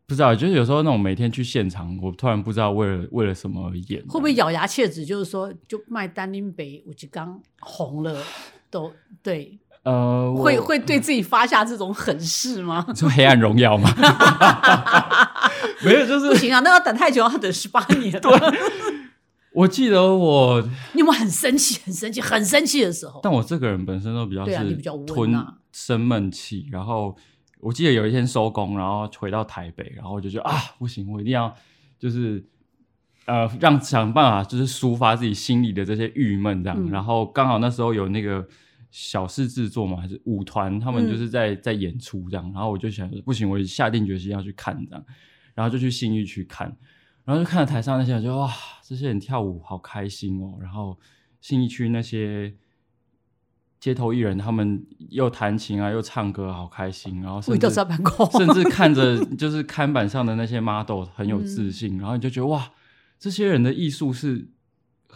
[0.06, 5.04] 不知道，就是有时候那种每天去现场，我突然不知道为了为了什么而演，会不会咬牙切齿？
[5.04, 8.16] 就是说，就卖丹宁北，我就刚红了，
[8.70, 8.92] 都
[9.22, 12.84] 对，呃，我会会对自己发下这种狠誓吗？
[12.90, 13.88] 你说黑暗荣耀吗？
[15.84, 18.10] 没有，就是不行啊，那要等太久，要等十八年。
[18.20, 18.32] 对，
[19.52, 20.60] 我记得我，
[20.94, 23.20] 你有没有很生气、很生气、很生气的时候？
[23.22, 27.16] 但我这个人本身都比较对啊是你比较温吞啊生闷气，然后
[27.60, 31.54] 我记得有一天收工，然后回到台北，然后我就觉得啊，不行，我一定要
[31.96, 32.44] 就是
[33.26, 36.76] 呃，让想办法就是抒发自己心里的这些郁闷这样。
[36.76, 38.44] 嗯然后刚好那时候有那个
[38.90, 42.44] 小事制作嘛，还是舞团，他们嗯就是在、在演出这样。
[42.52, 45.04] 然后我就想，不行，我下定决心要去看这样，
[45.54, 46.76] 然后就去信义区看，
[47.24, 50.58] 然后就看了台上那些人，就哇，这些人跳舞好开心哦。
[50.60, 50.98] 然后
[51.40, 52.54] 信义区那些。
[53.78, 57.20] 街头艺人他们又弹琴啊，又唱歌，好开心。
[57.22, 62.72] 然后甚至甚至看着就是看板上的那些 model 很有自信，然后你就觉得哇，
[63.18, 64.48] 这些人的艺术是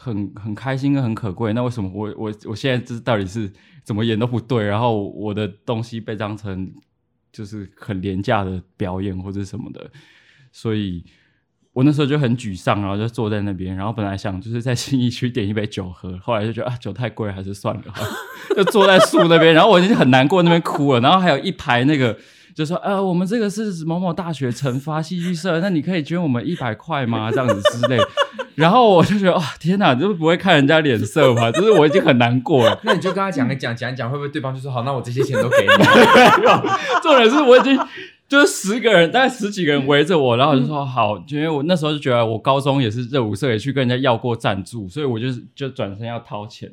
[0.01, 1.53] 很很开心跟很可贵。
[1.53, 3.53] 那为什么我我我现在这到底是
[3.85, 6.73] 怎么演都不对，然后我的东西被当成
[7.33, 9.91] 就是很廉价的表演或者什么的，
[10.51, 11.05] 所以。
[11.73, 17.83] 我那时候就很沮丧，然后就坐在那边，然后本来想就是在新义区点一杯酒喝，后来就觉得啊酒太贵，还是算了，
[18.57, 22.19] 就坐在树那边，然后我已经很难过，那边哭了，然后还有一排那个
[22.55, 27.31] 就说呃我们这个是某某大学惩罚戏剧社，那你可以捐我们一百块吗？
[27.31, 27.99] 这样子之类，
[28.55, 35.85] 然后我就觉得哇、天哪，就是不会看人家脸色嘛，就是我已经很难过了， 那你就跟他讲一讲讲一讲，会不会对方就说好，那我这些钱都给你？
[37.03, 37.79] 重点是我已经
[38.29, 46.71] 就是十个人，大概十几个人围着我，然后我就说好，因为我那时候就觉得我高中也是热舞社，也去跟人家要过赞助，所以我就是就转身要掏钱，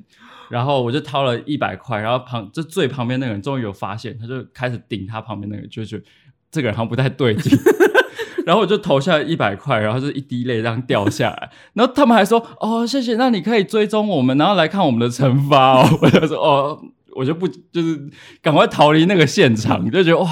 [0.50, 6.04] 然后我就掏了一百块，然后旁就最旁边那个人终于有发现，他就开始顶他旁边那个，就觉得
[6.52, 7.58] 这个人好像不太对劲。
[8.46, 11.50] 然后我就投下一百块，然后就一滴泪这样掉下来。
[11.74, 15.86] 然后他们还说：“哦，谢谢，那你可以追踪我们，然后来看我们的惩罚哦。
[16.02, 16.82] ”我就说：“哦，
[17.12, 18.10] 我就不就是
[18.42, 20.32] 赶快逃离那个现场，就觉得哇，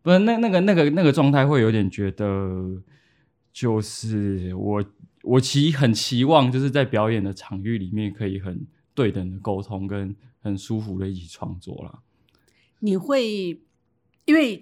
[0.00, 2.24] 不是那那个那个那个状态会有点觉得，
[3.52, 4.84] 就是我
[5.24, 8.64] 我期很期望就是在表演的场域里面可以很
[8.98, 12.00] 对等的沟通，跟很舒服的一起创作啦。
[12.80, 13.62] 你会
[14.24, 14.60] 因为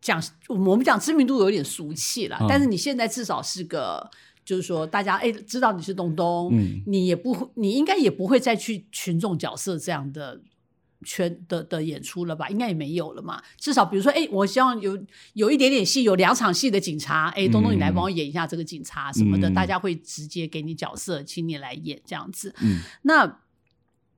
[0.00, 4.10] 讲我们讲知名度有点俗气啦，嗯但是你现在至少是个
[4.42, 10.40] 就是说大家哎知道你是东东，嗯你也不会，你应该也不会再去群众角色这样的。
[11.04, 13.42] 圈的的演出了吧，应该也没有了嘛。
[13.58, 14.98] 至少比如说，哎，我希望有
[15.34, 22.54] 有一点点戏，有两场戏的警察，哎，东东你来帮我演一下这个警察什么的，嗯大家会直接给你角色，请你来演这样子。
[22.62, 23.40] 嗯，那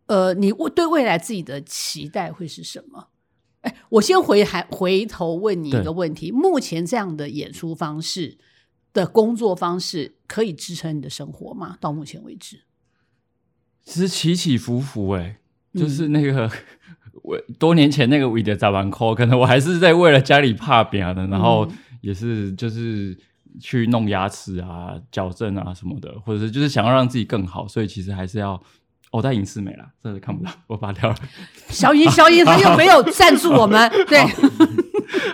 [0.06, 3.08] 呃，你对未来自己的期待会是什么？
[3.60, 8.38] 哎，我先回还回头问你一个问题：目前这样的演出方式
[8.92, 11.76] 的工作方式，可以支撑你的生活吗？
[11.80, 12.62] 到目前为止，
[13.84, 15.36] 其实起起伏伏、欸，嗯
[15.74, 16.50] 就是那个
[17.22, 23.16] 我多年前那个韦德早班 call，可能我还是在为了家里怕扁的，然后嗯也是就是
[23.60, 28.60] 去弄牙齿啊、矫正啊什么的，或者是就是想要让自己更好，所以其实还是要。
[29.10, 31.16] 我、在影视美了，真的看不到， 我拔掉了。
[31.70, 34.20] 小姨， 小姨，他又没有赞助我们，对，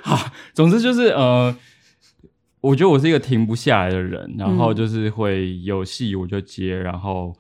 [0.00, 1.52] 好，总之就是呃，
[2.60, 7.34] 我觉得我是一个停不下来的人，然后嗯就是会有戏我就接，然后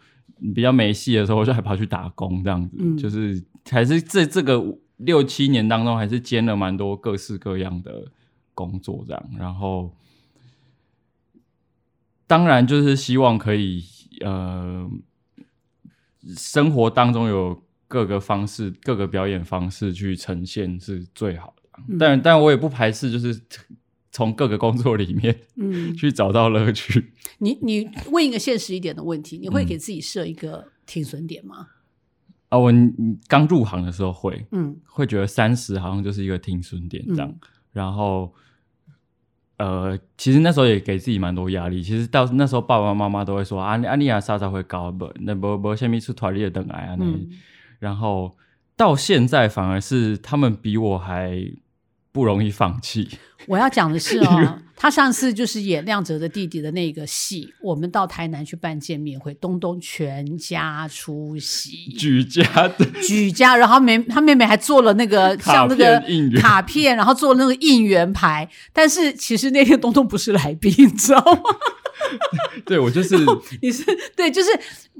[0.52, 2.96] 比较没戏的时候我就还跑去打工这样子，嗯。
[2.98, 4.62] 就是还是这这个
[4.98, 8.10] 六七年当中还是兼了蛮多各式各样的
[8.52, 9.90] 工作这样，然后
[12.26, 13.84] 当然就是希望可以
[14.20, 14.90] 呃
[16.36, 21.62] 生活当中有各个方式、各个表演方式去呈现是最好的。
[21.88, 21.98] 嗯。
[21.98, 23.40] 但但我也不排斥，就是
[24.14, 27.12] 从各个工作里面嗯， 去找到乐趣。
[27.38, 31.66] 你你问一个现实一点的问题，你会嗯给自己设一个停损点吗？
[32.48, 37.38] 啊，我嗯刚入行的时候会嗯会觉得三十好像就是一个停损点这样，嗯
[37.72, 38.32] 然后
[39.56, 41.82] 呃，其实那时候也给自己蛮多压力。
[41.82, 47.04] 其实到那时候爸爸妈妈都会说啊，你啊你啊啥啥会高不，那不不下面出团力的等来啊那。
[47.04, 47.28] 嗯
[47.80, 48.34] 然后
[48.76, 51.36] 到现在反而是他们比我还
[52.14, 53.10] 不容易放弃。
[53.48, 66.00] 我要讲的是哦， 他上次就是演亮哲的弟弟的那个戏，我们到台南去办见面会，东东全家出席，举家的 举家，然后妹他妹妹还做了那个卡 像那个
[66.40, 71.40] 卡片，然后做了那个应援牌，但是其实那天东东不是来宾，你知道吗？
[72.64, 73.16] 对我就是
[73.60, 73.84] 你是
[74.16, 74.50] 对，就是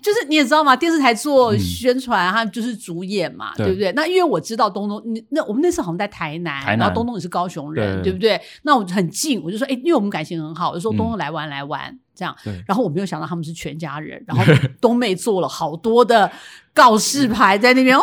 [0.03, 3.93] 就是你也知道嘛，电视台做嗯宣传，他就是主演嘛，对对不对？
[3.93, 8.41] 那因为我知道东东，你那我们那时候好像在台南，台南然后东东也是高雄人，对对不对？
[8.63, 12.35] 那我很近，我就说，哎，因为我们感情很好，我就说嗯东东来玩来玩这样。
[12.67, 14.45] 然后我没有想到他们是全家人，然后
[14.81, 16.31] 东妹做了好多的
[16.75, 18.03] 告示牌在那边哦，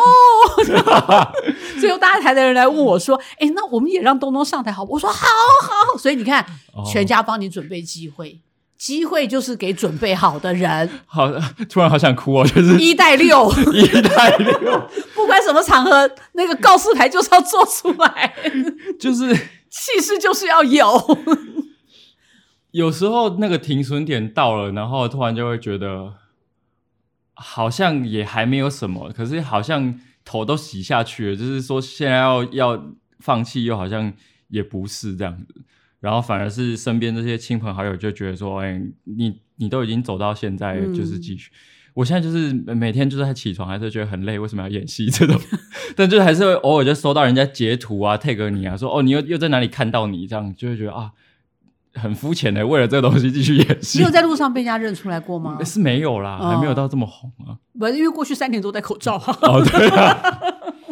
[1.80, 4.92] 最后大台的人来问我说，哎，那我们也让东东上台好不？
[4.94, 5.26] 我说好
[5.62, 6.42] 好，所以你看，
[6.74, 8.40] 哦全家帮你准备机会。
[8.82, 11.30] 机会就是给准备好的人，好，
[11.68, 18.34] 突然好想哭哦，就是一带六， 一带六， 不管什么场合，那个告示牌就是要做出来，
[18.98, 19.32] 就是
[19.70, 20.84] 气势就是要有。
[22.72, 26.14] 有时候那个停损点到了，然后突然就会觉得
[27.34, 32.84] 好像也还没有什么，可是好像头都洗下去了，就是说现在要要
[33.20, 34.12] 放弃，又好像
[34.48, 35.54] 也不是这样子。
[36.02, 41.50] 然后反而是身边这些亲朋好友就觉得说，哎，你你都已经走到现在就是继续。
[41.94, 45.40] 我现在就是每天就是在起床，还是觉得很累，为什么要演戏这种？
[45.94, 51.12] 但就是还是会偶尔就收到人家截图啊，tag 你啊，说哦，你又又在哪里看到你，这样就会觉得啊，
[51.94, 53.98] 很肤浅的，为了这个东西继续演戏。
[53.98, 55.58] 你有在路上被人家认出来过吗？
[55.62, 57.54] 是没有啦，哦还没有到这么红啊。
[57.78, 59.38] 不，因为过去三年都戴口罩啊。
[59.42, 60.18] 哦，对啊，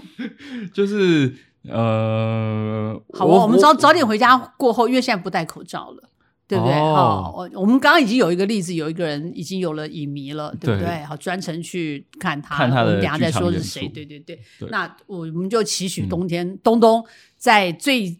[0.72, 1.34] 就是
[1.68, 6.04] 呃，好啊，我们早早点回家过后，因为现在不戴口罩了。
[6.50, 6.74] 对不对？
[6.74, 11.04] 哦好，我我们刚刚已经有一个例子，有一个人已经有了影迷了，对不对对？
[11.04, 13.86] 好，专程去看他，看他们等下再说是谁。
[13.86, 17.06] 对对对，对那我们就期许嗯冬天、东东
[17.36, 18.18] 在最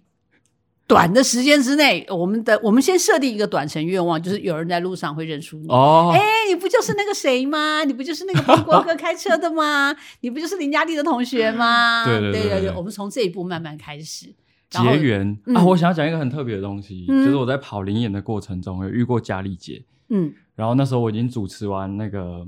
[0.91, 5.69] 短的时间之内，我们的我们先设定一个短程愿望，就是有人在路上会认出你。
[5.69, 7.85] 哦，哎、你不就是那个谁吗？
[7.87, 9.95] 你不就是那个邦国哥开车的吗？
[10.23, 12.03] 你不就是林嘉丽的同学吗？
[12.09, 14.35] 对对对对对我们从这一步慢慢开始。
[14.69, 15.65] 结缘嗯啊！
[15.65, 22.47] 我想要讲一个很特别的东西，嗯就是我在跑灵演的过程中有遇过佳丽姐，嗯然后那时候我已经主持完那个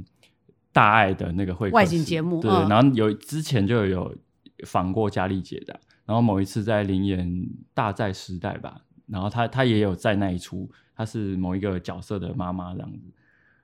[0.73, 4.15] 大爱的那个会外景，节目嗯然后有之前就有
[4.65, 5.81] 访过佳丽姐的，
[6.13, 13.11] 然后某一次在灵演大在时代吧，然后她她也有在那一出，她是某一个角色的妈妈这样子。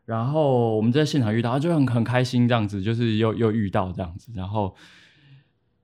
[0.06, 4.74] 然后我们在现场遇到，她就很很开心这样子，就是又又遇到这样子，然后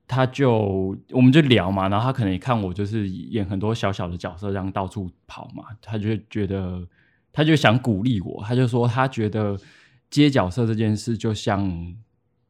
[0.07, 6.83] 他就我们就聊嘛，然后他可能也看我就是演很多小小的角色，这样到处跑嘛，他就觉得
[7.31, 9.55] 他就想鼓励我，他就说他觉得
[10.09, 11.95] 接角色这件事就像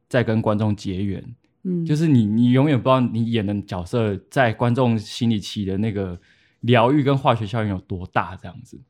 [0.08, 1.22] 在跟观众结缘，
[1.66, 6.18] 嗯，就是你你永远不知道你演的角色在观众心里起的那个
[6.60, 8.80] 疗愈跟化学效应有多大这样子。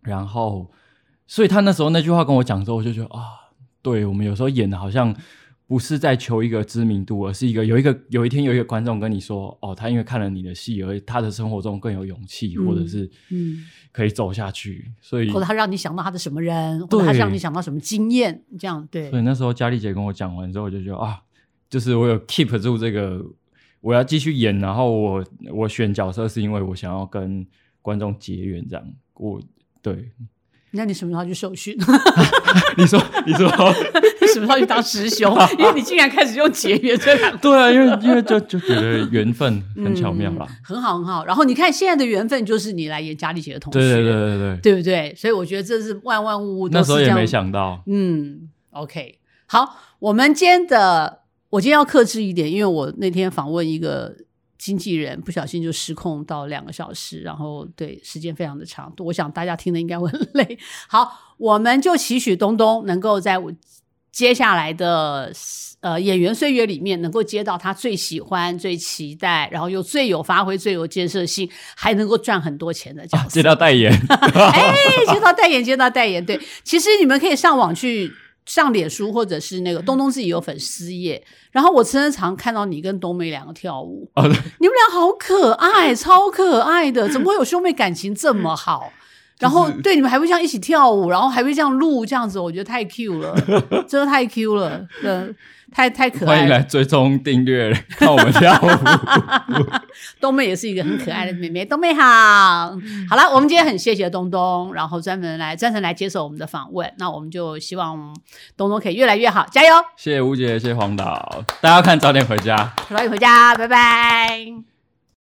[0.00, 0.70] 然后
[1.26, 3.22] 所以他那时候那句话跟我讲之后，我就觉得啊，
[3.82, 5.14] 对我们有时候演的好像
[5.66, 14.92] 不是在求一个知名度，而是一个有一个有一天有一个观众跟你说，哦，他因为看了你的戏，而他的生活中更有勇气，或者是嗯，可以走下去。
[15.00, 21.22] 所以或者他让你想到他的什么人，或者他让你想到什么经验，这样对所以那时候佳丽姐跟我讲完之后，我就觉得啊，
[21.74, 23.20] 就是我有 keep 住这个，
[23.80, 27.44] 我要继续演，然后我我选角色是因为我想要跟
[27.82, 29.40] 观众结缘，这样我
[29.82, 30.12] 对
[30.70, 31.76] 那你什么时候去受训？
[32.78, 33.48] 你说你说
[34.22, 35.36] 你什么时候去当师兄？
[35.58, 41.24] 因为你竟然开始用结缘这两个对啊，因为因为就就觉得缘分很巧妙啦，嗯很好很好。
[41.24, 45.12] 然后你看现在的缘分就是你来演佳丽姐的同学，对对对对对，对不对？
[45.16, 51.23] 所以我觉得这是万万物物都是那时候也没想到，嗯，OK，好，我们今天的
[51.54, 54.12] 我今天要克制一点，因为我那天访问一个
[54.58, 60.58] 经纪人，不小心就失控到两个小时，然后对时间非常的长，我想大家听的应该会很累。
[60.88, 63.52] 好，我们就期许东东能够在我
[64.10, 65.32] 接下来的
[65.78, 73.28] 呃演员岁月里面，能够接到他最喜欢、最期待，然后又最有发挥、最有建设性，还能够赚很多钱的角色。
[73.28, 74.74] 接到代言，哎，
[75.12, 78.12] 接到代言，接到代言，对，其实你们可以上网去
[78.46, 88.92] 上脸书，或者是那个东东自己有粉丝页，然后我真的常看到你跟冬梅两个跳舞，哦你们俩好可爱，超可爱的，怎么会有兄妹感情这么好？
[89.40, 93.34] 然后对你们还会这样一起跳舞，然后还会这样录这样子，我觉得太 Q 了，
[93.88, 95.34] 真的太 Q 了，嗯，
[95.74, 96.44] 太太可欢爱了。
[96.44, 98.68] 迎来追踪订阅看我们跳舞。
[100.20, 102.02] 冬妹也是一个很可爱的妹妹，冬妹好。
[103.10, 106.90] 好了，我们今天很谢谢东东，然后专门来专程来接受我们的访问。
[106.98, 108.14] 那我们就希望
[108.56, 109.74] 东东可以越来越好，加油！
[109.96, 112.72] 谢谢吴姐，谢谢黄导，大家看早点回家。
[112.88, 114.73] 早点回家，拜拜。